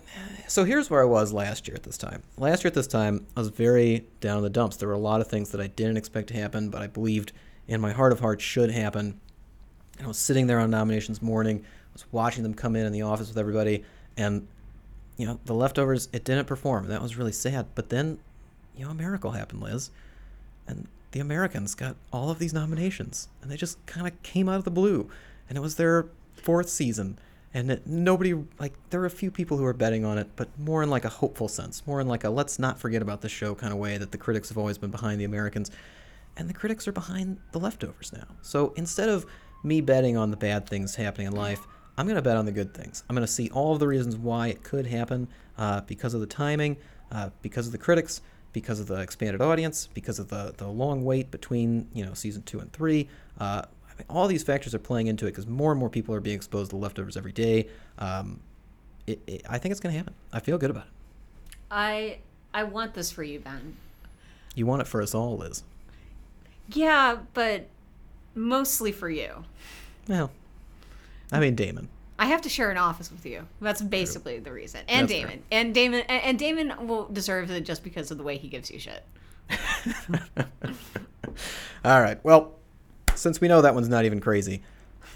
[0.48, 2.24] so here's where I was last year at this time.
[2.38, 4.76] Last year at this time, I was very down in the dumps.
[4.78, 7.32] There were a lot of things that I didn't expect to happen, but I believed
[7.68, 9.20] in my heart of hearts should happen.
[9.98, 11.64] And I was sitting there on nominations morning.
[11.64, 13.86] I was watching them come in in the office with everybody,
[14.18, 14.46] and
[15.16, 16.10] you know the leftovers.
[16.12, 16.88] It didn't perform.
[16.88, 17.68] That was really sad.
[17.76, 18.20] But then,
[18.76, 19.90] you know, a miracle happened, Liz,
[20.68, 24.58] and the Americans got all of these nominations, and they just kind of came out
[24.58, 25.10] of the blue,
[25.48, 27.20] and it was their fourth season.
[27.56, 30.48] And it, nobody like there are a few people who are betting on it, but
[30.58, 33.30] more in like a hopeful sense, more in like a let's not forget about the
[33.30, 35.70] show kind of way that the critics have always been behind the Americans,
[36.36, 38.26] and the critics are behind the leftovers now.
[38.42, 39.28] So instead of
[39.64, 42.74] me betting on the bad things happening in life, I'm gonna bet on the good
[42.74, 43.04] things.
[43.08, 46.28] I'm gonna see all of the reasons why it could happen uh, because of the
[46.28, 46.78] timing,
[47.12, 51.04] uh, because of the critics, because of the expanded audience, because of the the long
[51.06, 53.08] wait between you know season two and three.
[53.40, 56.16] Uh, I mean, all these factors are playing into it because more and more people
[56.16, 57.68] are being exposed to leftovers every day.
[58.00, 58.40] Um,
[59.06, 60.14] it, it, I think it's going to happen.
[60.32, 60.92] I feel good about it.
[61.70, 62.18] I
[62.54, 63.76] I want this for you, Ben.
[64.56, 65.64] You want it for us all, Liz.
[66.70, 67.68] Yeah, but
[68.36, 69.46] mostly for you.
[70.08, 70.32] Well,
[71.32, 71.90] I mean Damon.
[72.20, 73.48] I have to share an office with you.
[73.60, 74.82] That's basically the reason.
[74.88, 75.28] And That's fair.
[75.28, 75.44] Damon.
[75.52, 78.70] And Damon and, and Damon will deserve it just because of the way he gives
[78.70, 79.04] you shit.
[81.84, 82.24] All right.
[82.24, 82.54] Well,
[83.24, 84.62] since we know that one's not even crazy,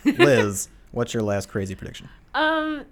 [0.05, 2.09] Liz, what's your last crazy prediction?
[2.33, 2.85] Um,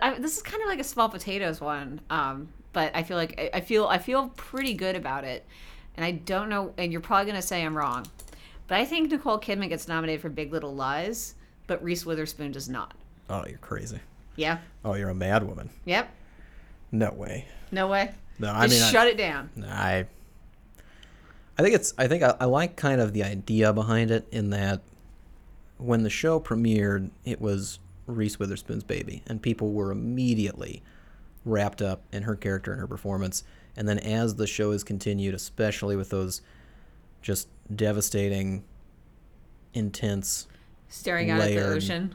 [0.00, 2.00] I, this is kind of like a small potatoes one.
[2.08, 5.44] Um, but I feel like I, I feel I feel pretty good about it,
[5.96, 6.72] and I don't know.
[6.78, 8.06] And you're probably gonna say I'm wrong,
[8.68, 11.34] but I think Nicole Kidman gets nominated for Big Little Lies,
[11.66, 12.94] but Reese Witherspoon does not.
[13.28, 13.98] Oh, you're crazy.
[14.36, 14.58] Yeah.
[14.84, 15.68] Oh, you're a mad woman.
[15.84, 16.08] Yep.
[16.92, 17.46] No way.
[17.70, 18.12] No way.
[18.38, 19.50] No, I Just mean, I- shut it down.
[19.66, 20.06] I
[21.58, 24.50] I think it's I think I, I like kind of the idea behind it in
[24.50, 24.80] that
[25.78, 30.82] when the show premiered, it was Reese Witherspoon's baby, and people were immediately
[31.44, 33.42] wrapped up in her character and her performance.
[33.76, 36.42] And then as the show has continued, especially with those
[37.20, 38.64] just devastating,
[39.74, 40.46] intense
[40.88, 41.76] Staring out at the Layered.
[41.76, 42.14] ocean.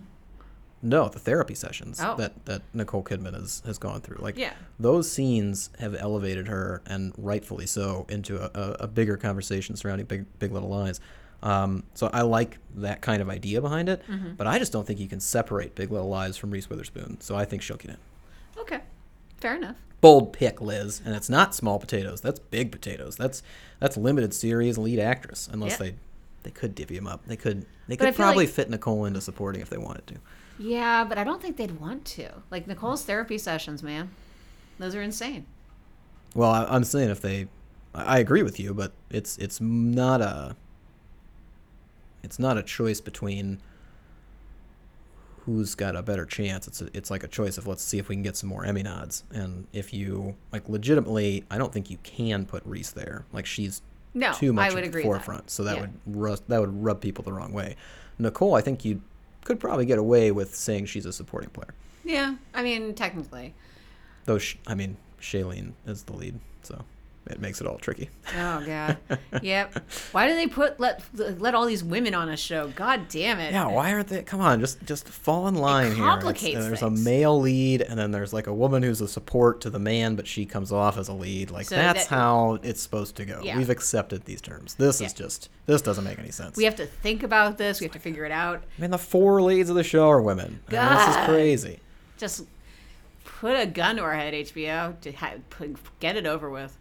[0.81, 2.15] No, the therapy sessions Oh.
[2.17, 4.17] that, that Nicole Kidman has, has gone through.
[4.19, 4.53] Like Yeah.
[4.79, 10.05] those scenes have elevated her, and rightfully so, into a, a, a bigger conversation surrounding
[10.05, 10.99] Big Big Little Lies.
[11.43, 14.33] Um, so I like that kind of idea behind it, Mm-hmm.
[14.37, 17.21] but I just don't think you can separate Big Little Lies from Reese Witherspoon.
[17.21, 17.97] So I think she'll get in.
[18.59, 18.79] Okay.
[19.37, 19.75] Fair enough.
[20.01, 22.21] Bold pick, Liz, and it's not small potatoes.
[22.21, 23.15] That's big potatoes.
[23.15, 23.41] That's
[23.79, 25.49] that's limited series lead actress.
[25.51, 25.79] Unless Yep.
[25.79, 25.95] they
[26.43, 27.25] they could divvy him up.
[27.25, 30.15] They could they But could probably like- fit Nicole into supporting if they wanted to.
[30.59, 32.29] Yeah, but I don't think they'd want to.
[32.51, 34.09] Like Nicole's therapy sessions, man.
[34.79, 35.45] Those are insane.
[36.35, 37.47] Well, I, I'm saying if they,
[37.93, 40.55] I agree with you, but it's it's not a,
[42.23, 43.59] it's not a choice between
[45.45, 46.67] who's got a better chance.
[46.67, 48.65] It's a, it's like a choice of let's see if we can get some more
[48.65, 53.25] Emmy nods, and if you like legitimately, I don't think you can put Reese there.
[53.31, 53.81] Like she's
[54.13, 55.25] No, too much I would at agree the with that.
[55.25, 55.81] forefront, so that Yeah.
[55.81, 57.75] would ru- that would rub people the wrong way.
[58.19, 59.01] Nicole, I think you
[59.47, 61.73] could probably get away with saying she's a supporting player.
[62.03, 63.53] Yeah, I mean technically.
[64.25, 66.83] Though sh- I mean, Shailene is the lead, so
[67.29, 68.09] it makes it all tricky.
[68.37, 68.97] Oh god.
[69.41, 69.83] yep.
[70.11, 72.67] Why do they put let let all these women on a show?
[72.69, 73.51] God damn it.
[73.53, 74.23] Yeah, why aren't they?
[74.23, 76.03] Come on, just just fall in line here.
[76.03, 77.01] It's- complicates there's things.
[77.01, 80.15] a male lead, and then there's like a woman who's a support to the man,
[80.15, 81.51] but she comes off as a lead.
[81.51, 83.41] Like So that's that- how it's supposed to go.
[83.43, 83.57] Yeah.
[83.57, 84.75] We've accepted these terms.
[84.75, 86.55] This is just this doesn't make any sense.
[86.57, 87.79] We have to think about this.
[87.79, 88.63] We have to oh figure it out.
[88.77, 90.61] I mean, the four leads of the show are women.
[90.69, 91.79] I mean, this is crazy.
[92.17, 92.45] Just
[93.25, 94.99] put a gun to our head, HBO.
[95.01, 96.77] To ha- put, get it over with.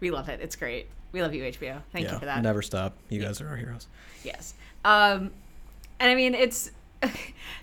[0.00, 0.40] We love it.
[0.40, 0.88] It's great.
[1.12, 1.80] We love you, HBO.
[1.92, 2.42] Thank yeah, you for that.
[2.42, 2.94] never stop.
[3.08, 3.86] You guys are our heroes.
[4.24, 4.54] Yes.
[4.84, 5.30] Um,
[5.98, 6.70] and I mean, it's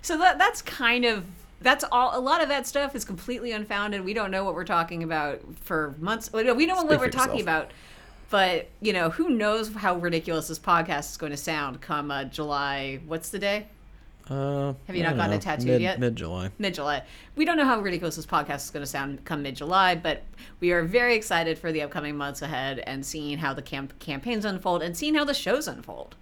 [0.02, 1.24] so that that's kind of
[1.60, 2.18] that's all.
[2.18, 4.04] A lot of that stuff is completely unfounded.
[4.04, 6.32] We don't know what we're talking about for months.
[6.32, 7.64] We know Speak what we're talking yourself.
[7.64, 7.70] about.
[8.30, 12.24] But you know, who knows how ridiculous this podcast is going to sound come uh,
[12.24, 13.00] July?
[13.06, 13.68] What's the day?
[14.30, 15.36] Uh, Have you not gotten know.
[15.36, 16.00] it tattooed mid, yet?
[16.00, 16.50] Mid July.
[16.58, 17.02] Mid July.
[17.36, 20.22] We don't know how ridiculous this podcast is going to sound come mid July, but
[20.60, 24.44] we are very excited for the upcoming months ahead and seeing how the camp- campaigns
[24.46, 26.16] unfold and seeing how the shows unfold.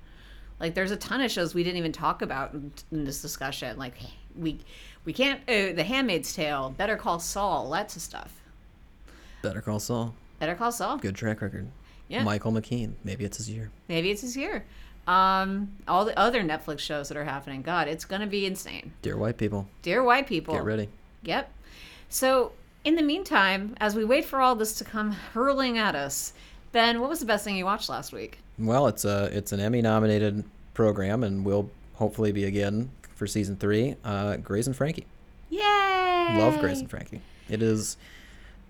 [0.58, 3.78] Like, there's a ton of shows we didn't even talk about in, in this discussion.
[3.78, 3.94] Like,
[4.36, 4.58] we
[5.04, 5.40] we can't.
[5.48, 8.32] Uh, the Handmaid's Tale, Better Call Saul, lots of stuff.
[9.42, 10.14] Better Call Saul.
[10.40, 10.98] Better Call Saul.
[10.98, 11.68] Good track record.
[12.08, 12.24] Yeah.
[12.24, 12.94] Michael McKean.
[13.04, 13.70] Maybe it's his year.
[13.88, 14.64] Maybe it's his year.
[15.06, 17.62] Um, all the other Netflix shows that are happening.
[17.62, 18.92] God, it's gonna be insane.
[19.02, 20.88] Dear white people, Dear white people, get ready.
[21.22, 21.50] Yep.
[22.08, 22.52] So,
[22.84, 26.32] in the meantime, as we wait for all this to come hurling at us,
[26.72, 28.38] Ben, what was the best thing you watched last week?
[28.58, 33.56] Well, it's a it's an Emmy nominated program, and we'll hopefully be again for season
[33.56, 35.06] three, uh, Grace and Frankie.
[35.50, 36.38] Yay!
[36.38, 37.20] Love Grace and Frankie.
[37.48, 37.96] It is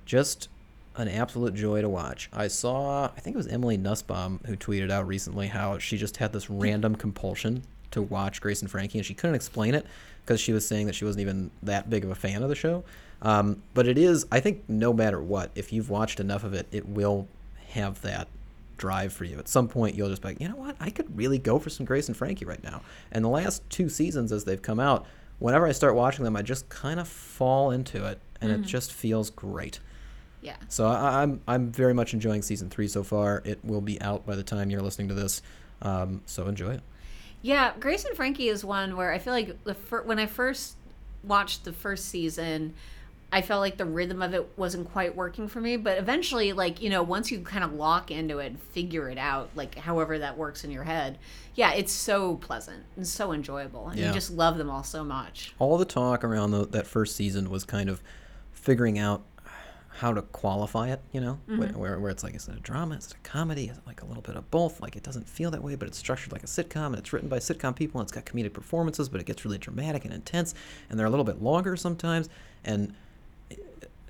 [0.05, 0.49] just
[0.97, 2.29] an absolute joy to watch.
[2.33, 6.19] I saw, I think it was Emily Nussbaum who tweeted out recently how she just
[6.19, 9.87] had this random compulsion to watch Grace and Frankie, and she couldn't explain it
[10.25, 12.55] because she was saying that she wasn't even that big of a fan of the
[12.55, 12.85] show.
[13.23, 16.67] Um, but it is, I think, no matter what, if you've watched enough of it,
[16.73, 17.29] it will
[17.71, 18.29] have that
[18.77, 19.39] drive for you.
[19.39, 20.77] At some point, you'll just be like, you know what?
[20.81, 22.83] I could really go for some Grace and Frankie right now.
[23.13, 25.07] And the last two seasons, as they've come out,
[25.39, 28.93] whenever I start watching them, I just kind of fall into it, and it just
[28.93, 29.79] feels great.
[30.43, 30.57] Yeah.
[30.69, 33.43] So I, I'm I'm very much enjoying season three so far.
[33.45, 35.41] It will be out by the time you're listening to this,
[35.81, 36.81] um, so enjoy it.
[37.43, 40.75] Yeah, Grace and Frankie is one where I feel like the fir- when I first
[41.25, 42.75] watched the first season,
[43.33, 45.77] I felt like the rhythm of it wasn't quite working for me.
[45.77, 49.19] But eventually, like you know, once you kind of lock into it and figure it
[49.19, 51.19] out, like however that works in your head,
[51.55, 54.09] yeah, it's so pleasant and so enjoyable, and Yeah.
[54.09, 55.55] you just love them all so much.
[55.61, 58.03] All the talk around the, that first season was kind of
[58.53, 59.23] figuring out
[59.95, 61.01] how to qualify it.
[61.13, 61.79] You know, Mm-hmm.
[61.79, 62.97] Where where it's like is it a drama?
[62.97, 63.69] Is it a comedy?
[63.69, 64.81] Is it like a little bit of both?
[64.81, 67.29] Like it doesn't feel that way, but it's structured like a sitcom, and it's written
[67.29, 70.55] by sitcom people, and it's got comedic performances, but it gets really dramatic and intense,
[70.89, 72.29] and they're a little bit longer sometimes,
[72.65, 72.95] and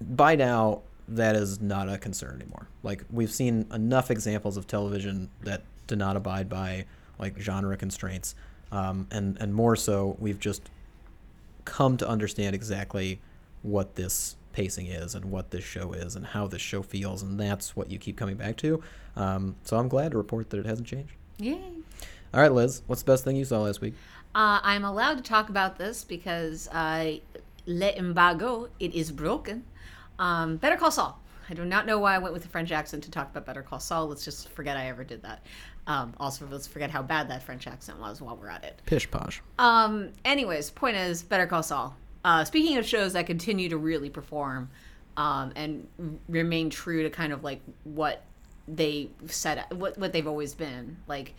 [0.00, 2.68] by now that is not a concern anymore.
[2.82, 6.86] Like we've seen enough examples of television that do not abide by
[7.18, 8.34] like genre constraints,
[8.70, 10.70] um, and and more so, we've just
[11.64, 13.20] come to understand exactly
[13.62, 17.38] what this pacing is and what this show is and how this show feels, and
[17.38, 18.82] that's what you keep coming back to.
[19.16, 21.12] Um, so I'm glad to report that it hasn't changed.
[21.38, 21.60] Yay!
[22.34, 23.94] All right, Liz, what's the best thing you saw last week?
[24.34, 27.16] Uh, I'm allowed to talk about this because uh,
[27.66, 29.64] le embargo it is broken.
[30.18, 31.18] Um, Better Call Saul.
[31.50, 33.62] I do not know why I went with the French accent to talk about Better
[33.62, 34.06] Call Saul.
[34.06, 35.44] Let's just forget I ever did that.
[35.86, 38.80] Um, also, let's forget how bad that French accent was while we're at it.
[38.86, 39.42] Pish posh.
[39.58, 41.96] Um, anyways, point is, Better Call Saul.
[42.24, 44.70] Uh, speaking of shows that continue to really perform
[45.16, 45.86] um, and
[46.28, 48.24] remain true to kind of like what
[48.68, 50.96] they set, what what they've always been.
[51.06, 51.34] Like,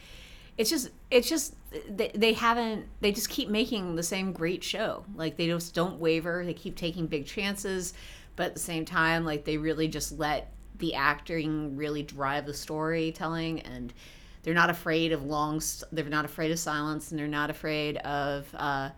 [0.58, 1.56] it's just, it's just
[1.90, 2.88] they, they haven't.
[3.00, 5.06] They just keep making the same great show.
[5.16, 6.44] Like they just don't waver.
[6.46, 7.94] They keep taking big chances,
[8.36, 12.54] but at the same time, like they really just let the acting really drive the
[12.54, 13.94] storytelling and
[14.42, 18.48] they're not afraid of long they're not afraid of silence and they're not afraid of
[18.56, 18.90] uh,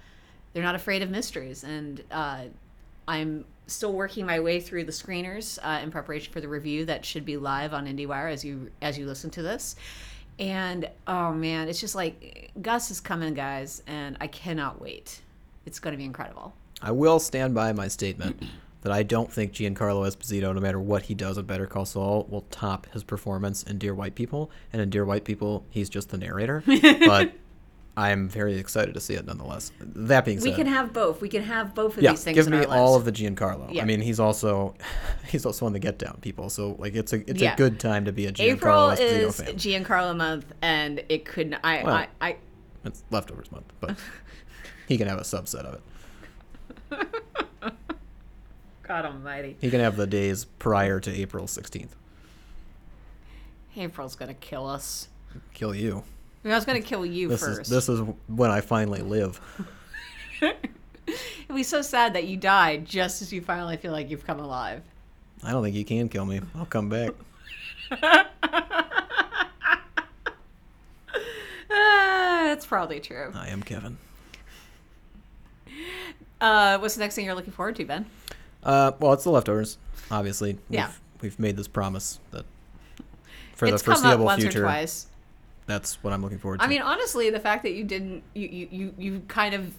[0.55, 2.45] they're not afraid of mysteries and uh,
[3.07, 7.05] i'm still working my way through the screeners uh, in preparation for the review that
[7.05, 9.75] should be live on indiewire as you as you listen to this
[10.39, 15.21] and oh man it's just like gus is coming guys and i cannot wait
[15.67, 18.43] it's going to be incredible I will stand by my statement
[18.81, 22.27] that I don't think Giancarlo Esposito, no matter what he does with Better Call Saul,
[22.29, 24.51] will top his performance in Dear White People.
[24.71, 26.63] And in Dear White People, he's just the narrator.
[27.05, 27.33] but
[27.97, 29.71] I'm very excited to see it nonetheless.
[29.79, 32.35] That being said, we can have both we can have both of yeah, these things
[32.35, 33.73] give me all of the Giancarlo.
[33.73, 33.83] Yeah.
[33.83, 34.75] I mean, he's also
[35.27, 36.49] he's also on the Get Down people.
[36.49, 37.53] So like, it's a it's Yeah.
[37.53, 39.55] a good time to be a Giancarlo april is fan.
[39.55, 41.95] giancarlo month and it could i Well.
[41.95, 42.35] I, I
[42.83, 43.97] It's leftovers month, but
[44.87, 45.81] he can have a subset of it.
[48.83, 51.89] god almighty He can have the days prior to April 16th.
[53.77, 55.07] april's going to kill us
[55.53, 56.03] Kill you.
[56.53, 57.61] I was going to kill you This first.
[57.61, 59.39] is this is when I finally live.
[60.41, 64.39] It'd be so sad that you died just as you finally feel like you've come
[64.39, 64.81] alive.
[65.43, 66.41] I don't think you can kill me.
[66.55, 67.11] I'll come back.
[71.69, 73.31] Ah, that's probably true.
[73.33, 73.97] I am Kevin.
[76.39, 78.05] Uh, what's the next thing you're looking forward to, Ben?
[78.63, 79.77] Uh, well, it's the leftovers.
[80.11, 80.91] Obviously, we've, Yeah.
[81.21, 82.45] we've made this promise that
[83.55, 85.07] for it's the come up foreseeable once future, or twice.
[85.65, 86.65] That's what I'm looking forward to.
[86.65, 89.73] I mean, honestly, the fact that you didn't, you, you, you, you kind of,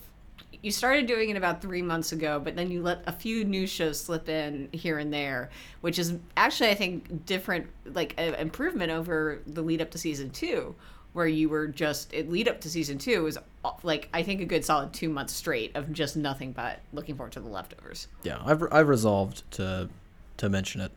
[0.62, 3.70] you started doing it about three months ago, but then you let a few news
[3.70, 5.50] shows slip in here and there,
[5.82, 10.30] which is actually, I think, different, like an improvement over the lead up to season
[10.30, 10.74] two,
[11.12, 13.38] where you were just, it lead up to season two was
[13.82, 17.32] like, I think a good solid two months straight of just nothing but looking forward
[17.32, 18.08] to the leftovers.
[18.22, 19.88] yeah, I've I've resolved to
[20.36, 20.92] to mention it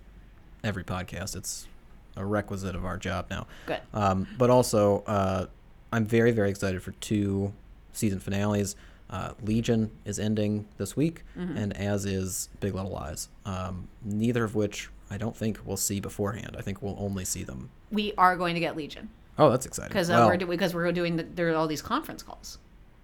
[0.64, 1.36] every podcast.
[1.36, 1.68] It's
[2.16, 3.48] a requisite of our job now.
[3.66, 3.80] Good.
[3.94, 5.46] Um, but also, uh,
[5.92, 7.54] I'm very, very excited for two
[7.94, 8.76] season finales.
[9.10, 11.58] Uh, Legion is ending this week, Mm-hmm.
[11.58, 13.30] and as is Big Little Lies.
[13.46, 16.56] Um, neither of which I don't think we'll see beforehand.
[16.58, 17.70] I think we'll only see them.
[17.92, 19.10] We are going to get Legion
[19.40, 19.90] Oh, that's exciting.
[19.90, 22.60] because uh, Well, we're do- because we're doing the, there are all these conference calls.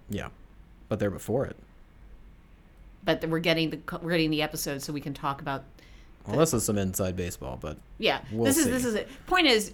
[0.10, 0.28] yeah,
[0.90, 1.56] but they're before it.
[3.04, 5.64] but we're getting the we're getting the episode so we can talk about
[6.28, 8.72] Well, this is some inside baseball, but yeah We'll this is see.
[8.72, 9.74] this is it point is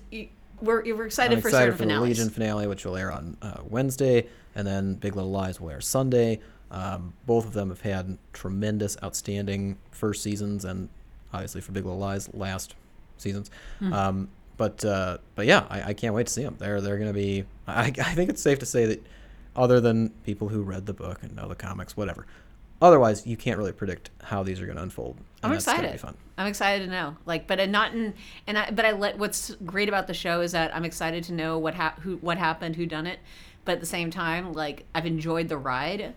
[0.62, 2.02] we're we're excited I'm for excited certain for the.
[2.02, 5.82] Legion finale, which will air on uh, Wednesday, and then Big Little Lies will air
[5.82, 6.40] Sunday.
[6.70, 10.88] Um, both of them have had tremendous, outstanding first seasons, and
[11.34, 12.76] obviously for Big Little Lies, last
[13.18, 13.52] seasons.
[13.80, 13.94] Hmm.
[13.94, 16.56] Um, but uh, but yeah, I, I can't wait to see them.
[16.60, 17.46] They're they're going to be.
[17.68, 19.04] I, I think it's safe to say that,
[19.56, 22.26] other than people who read the book and know the comics, whatever.
[22.82, 25.18] Otherwise, you can't really predict how these are going to unfold.
[25.18, 25.92] and I'm that's excited.
[25.92, 26.18] Be fun.
[26.38, 27.16] I'm excited to know.
[27.26, 28.14] Like, but and not in
[28.48, 31.34] and I but I let what's great about the show is that I'm excited to
[31.34, 33.20] know what hap- who what happened, who done it.
[33.64, 36.16] But at the same time, like I've enjoyed the ride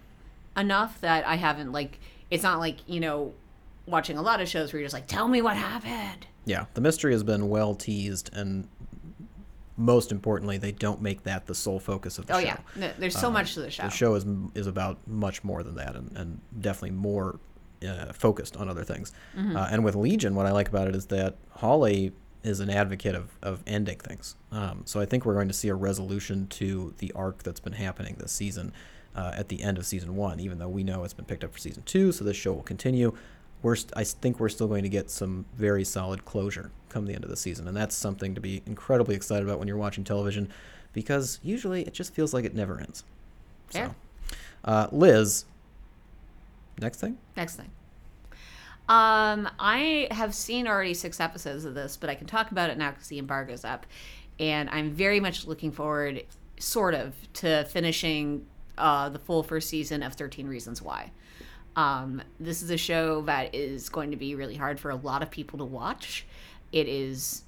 [0.56, 2.00] enough that I haven't like
[2.30, 3.34] it's not like, you know,
[3.86, 6.26] watching a lot of shows where you're just like, tell me what happened.
[6.46, 8.68] Yeah, the mystery has been well teased, and
[9.76, 12.48] most importantly, they don't make that the sole focus of the Oh show.
[12.48, 12.92] Oh yeah.
[12.98, 13.84] There's so much to the show.
[13.84, 17.40] The show is is about much more than that, and, and definitely more
[17.86, 19.12] uh, focused on other things.
[19.36, 19.56] Mm-hmm.
[19.56, 22.12] Uh, and with Legion, what I like about it is that Hawley
[22.42, 24.36] is an advocate of, of ending things.
[24.52, 27.72] Um, so I think we're going to see a resolution to the arc that's been
[27.72, 28.72] happening this season
[29.16, 31.52] uh, at the end of season one, even though we know it's been picked up
[31.52, 33.16] for season two, so this show will continue.
[33.64, 37.14] We're st- I think we're still going to get some very solid closure come the
[37.14, 40.04] end of the season, and that's something to be incredibly excited about when you're watching
[40.04, 40.50] television,
[40.92, 43.04] because usually it just feels like it never ends.
[43.68, 43.94] Fair.
[44.28, 44.36] So,
[44.66, 45.46] uh, Liz,
[46.78, 47.16] next thing.
[47.38, 47.70] Next thing.
[48.86, 52.76] Um, I have seen already six episodes of this, but I can talk about it
[52.76, 53.86] now because the embargo's up,
[54.38, 56.22] and I'm very much looking forward,
[56.58, 58.44] sort of, to finishing
[58.76, 61.12] uh, the full first season of Thirteen Reasons Why.
[61.76, 65.22] Um, this is a show that is going to be really hard for a lot
[65.22, 66.24] of people to watch.
[66.72, 67.42] It is,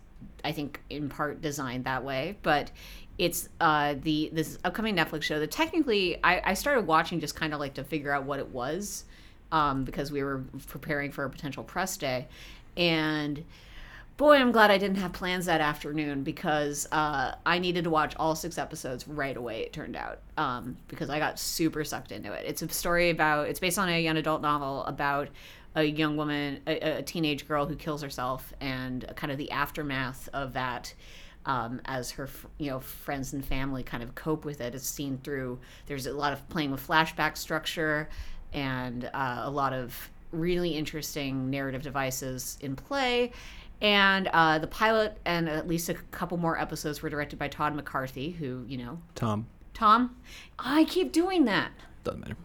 [0.44, 2.70] I think, in part designed that way, but
[3.18, 7.54] it's uh, the this upcoming Netflix show that technically I, I started watching just kind
[7.54, 9.04] of like to figure out what it was
[9.52, 12.28] um, because we were preparing for a potential press day,
[12.76, 13.44] and
[14.16, 18.14] boy, I'm glad I didn't have plans that afternoon because uh, I needed to watch
[18.16, 19.60] all six episodes right away.
[19.60, 22.44] It turned out um, because I got super sucked into it.
[22.46, 23.48] It's a story about.
[23.48, 25.28] It's based on a young adult novel about
[25.74, 30.28] a young woman, a, a teenage girl who kills herself, and kind of the aftermath
[30.32, 30.94] of that.
[31.44, 35.18] Um, as her, you know, friends and family kind of cope with it, it's seen
[35.22, 35.60] through.
[35.86, 38.08] There's a lot of playing with flashback structure,
[38.52, 43.32] and uh, a lot of really interesting narrative devices in play.
[43.82, 47.74] And uh, the pilot and at least a couple more episodes were directed by Todd
[47.74, 50.16] McCarthy, who, you know, Tom Tom.
[50.58, 51.70] I keep doing that.
[52.04, 52.36] doesn't matter.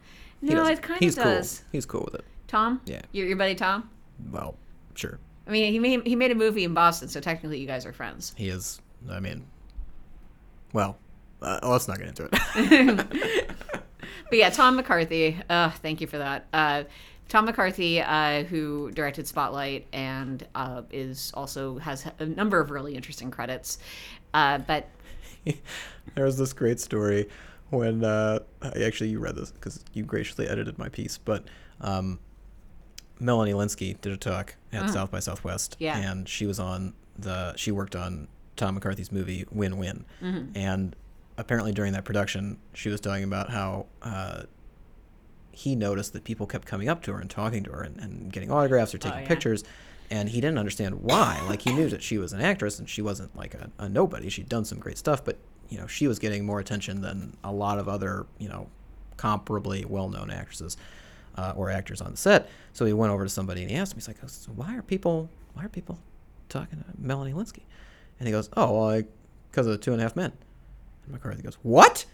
[0.42, 1.60] No, doesn't- it kind of he's does.
[1.60, 1.68] Cool.
[1.72, 2.26] He's cool with it.
[2.48, 2.82] Tom?
[2.86, 3.02] Yeah.
[3.14, 3.90] Your, your buddy Tom?
[4.30, 4.56] Well,
[4.96, 5.20] sure.
[5.48, 7.94] I mean, he made, he made a movie in Boston, so technically you guys are
[7.94, 8.34] friends.
[8.36, 8.82] He is.
[9.10, 9.46] I mean,
[10.74, 10.98] well,
[11.42, 13.48] uh, let's not get into it.
[14.30, 15.38] But yeah, Tom McCarthy.
[15.50, 16.48] Uh, thank you for that.
[16.54, 16.84] Uh,
[17.32, 22.94] Tom McCarthy, uh, who directed Spotlight and uh, is also has a number of really
[22.94, 23.78] interesting credits.
[24.34, 24.90] Uh, but
[26.16, 27.30] there was this great story
[27.70, 28.40] when uh,
[28.84, 31.46] actually you read this because you graciously edited my piece, but
[31.80, 32.20] um,
[33.18, 35.98] Melanie Lynskey did a talk at South by Southwest, Yeah.
[35.98, 38.28] and she was on the she worked on
[38.58, 40.04] Tom McCarthy's movie Win Win,
[40.54, 40.98] and
[41.38, 43.86] apparently during that production she was talking about how.
[45.52, 48.32] He noticed that people kept coming up to her and talking to her and, and
[48.32, 49.28] getting autographs or taking yeah.
[49.28, 49.64] pictures
[50.12, 51.42] and he didn't understand why.
[51.48, 54.30] Like he knew that she was an actress and she wasn't like a, a nobody.
[54.30, 55.38] She'd done some great stuff but
[55.70, 58.70] you know she was getting more attention than a lot of other you know
[59.18, 60.78] comparably well-known actresses
[61.38, 62.50] uh, or actors on the set.
[62.74, 64.82] So he went over to somebody and he asked him he's like so why are
[64.82, 65.98] people why are people
[66.50, 67.64] talking to melanie lynskey?
[68.20, 69.04] And he goes oh well
[69.50, 70.34] because of the two and a half men
[71.06, 72.06] and mccarthy goes what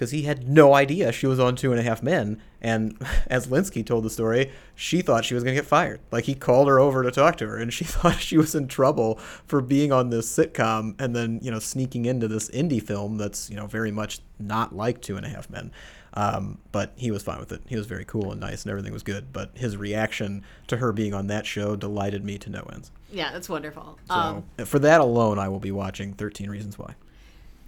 [0.00, 2.40] because he had no idea she was on Two and a Half Men.
[2.62, 2.96] And
[3.26, 6.00] as Lynskey told the story, she thought she was going to get fired.
[6.10, 8.66] Like he called her over to talk to her, and she thought she was in
[8.66, 13.18] trouble for being on this sitcom and then you know sneaking into this indie film
[13.18, 15.70] that's you know very much not like Two and a Half Men.
[16.14, 17.60] Um, but he was fine with it.
[17.66, 19.34] He was very cool and nice, and everything was good.
[19.34, 22.90] But his reaction to her being on that show delighted me to no ends.
[23.12, 23.98] yeah, that's wonderful.
[24.08, 26.94] So um, for that alone, I will be watching Thirteen Reasons Why.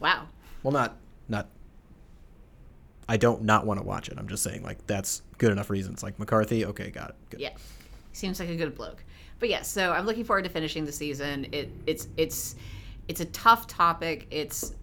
[0.00, 0.28] wow.
[0.62, 0.96] Well, not
[1.28, 1.48] not.
[3.08, 4.18] I don't not want to watch it.
[4.18, 6.02] I'm just saying like that's good enough reasons.
[6.02, 7.16] Like McCarthy, okay, got it.
[7.30, 7.40] Good.
[7.40, 7.52] Yeah,
[8.12, 9.04] seems like a good bloke.
[9.38, 11.48] But yeah, so I'm looking forward to finishing the season.
[11.52, 12.54] It it's it's
[13.08, 14.26] it's a tough topic.
[14.30, 14.74] It's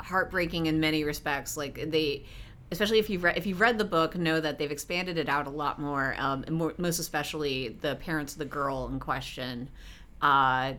[0.00, 1.56] heartbreaking in many respects.
[1.56, 2.24] Like they,
[2.70, 5.46] especially if you've read if you've read the book, know that they've expanded it out
[5.46, 6.14] a lot more.
[6.18, 9.68] Um, and more, most especially the parents of the girl in question.
[10.22, 10.74] Uh,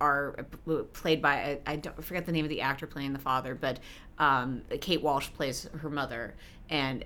[0.00, 0.46] are
[0.92, 3.80] played by I, I don't forget the name of the actor playing the father, but
[4.18, 6.34] um, Kate Walsh plays her mother,
[6.70, 7.04] and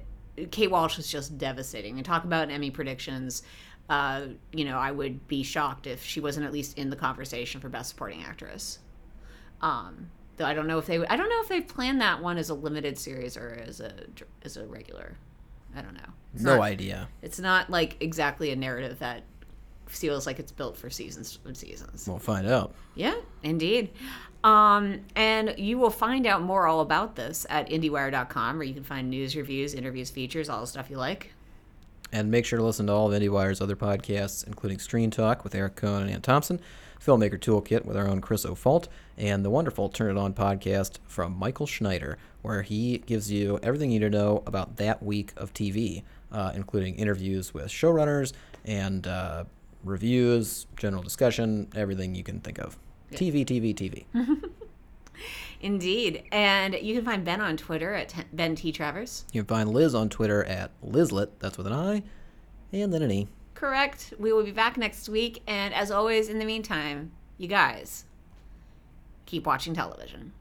[0.51, 1.97] Kate Walsh is just devastating.
[1.97, 3.43] And talk about Emmy predictions.
[3.89, 7.61] Uh, you know, I would be shocked if she wasn't at least in the conversation
[7.61, 8.79] for Best Supporting Actress.
[9.61, 10.09] Um,
[10.39, 12.49] Though I don't know if they I don't know if they planned that one as
[12.49, 13.93] a limited series or as a
[14.43, 15.15] as a regular.
[15.77, 16.01] I don't know.
[16.35, 17.09] It's no not- idea.
[17.21, 19.25] It's not like exactly a narrative that
[19.87, 22.09] feels like it's built for seasons and seasons.
[22.09, 22.75] We'll find out.
[22.95, 23.91] Yeah, indeed.
[24.45, 28.85] Um, and you will find out more all about this at IndieWire.com, where you can
[28.85, 31.33] find news, reviews, interviews, features, all the stuff you like.
[32.13, 35.55] And make sure to listen to all of IndieWire's other podcasts, including Screen Talk with
[35.55, 36.61] Eric Kohn and Anne Thompson,
[37.01, 41.37] Filmmaker Toolkit with our own Chris O'Falt, and the wonderful Turn It On podcast from
[41.37, 45.55] Michael Schneider, where he gives you everything you need to know about that week of
[45.55, 48.33] TV, uh, including interviews with showrunners
[48.65, 49.45] and uh,
[49.85, 52.77] reviews, general discussion, everything you can think of.
[53.15, 54.05] TV, TV, TV.
[55.61, 56.25] Indeed.
[56.33, 58.73] And you can find Ben on Twitter at T- Ben T.
[58.73, 59.25] Travers.
[59.33, 62.03] You can find Liz on Twitter at Lizlet, that's with an I,
[62.73, 63.29] and then an E.
[63.55, 64.13] Correct.
[64.19, 65.43] We will be back next week.
[65.47, 68.07] And as always, in the meantime, you guys
[69.25, 70.33] keep watching television.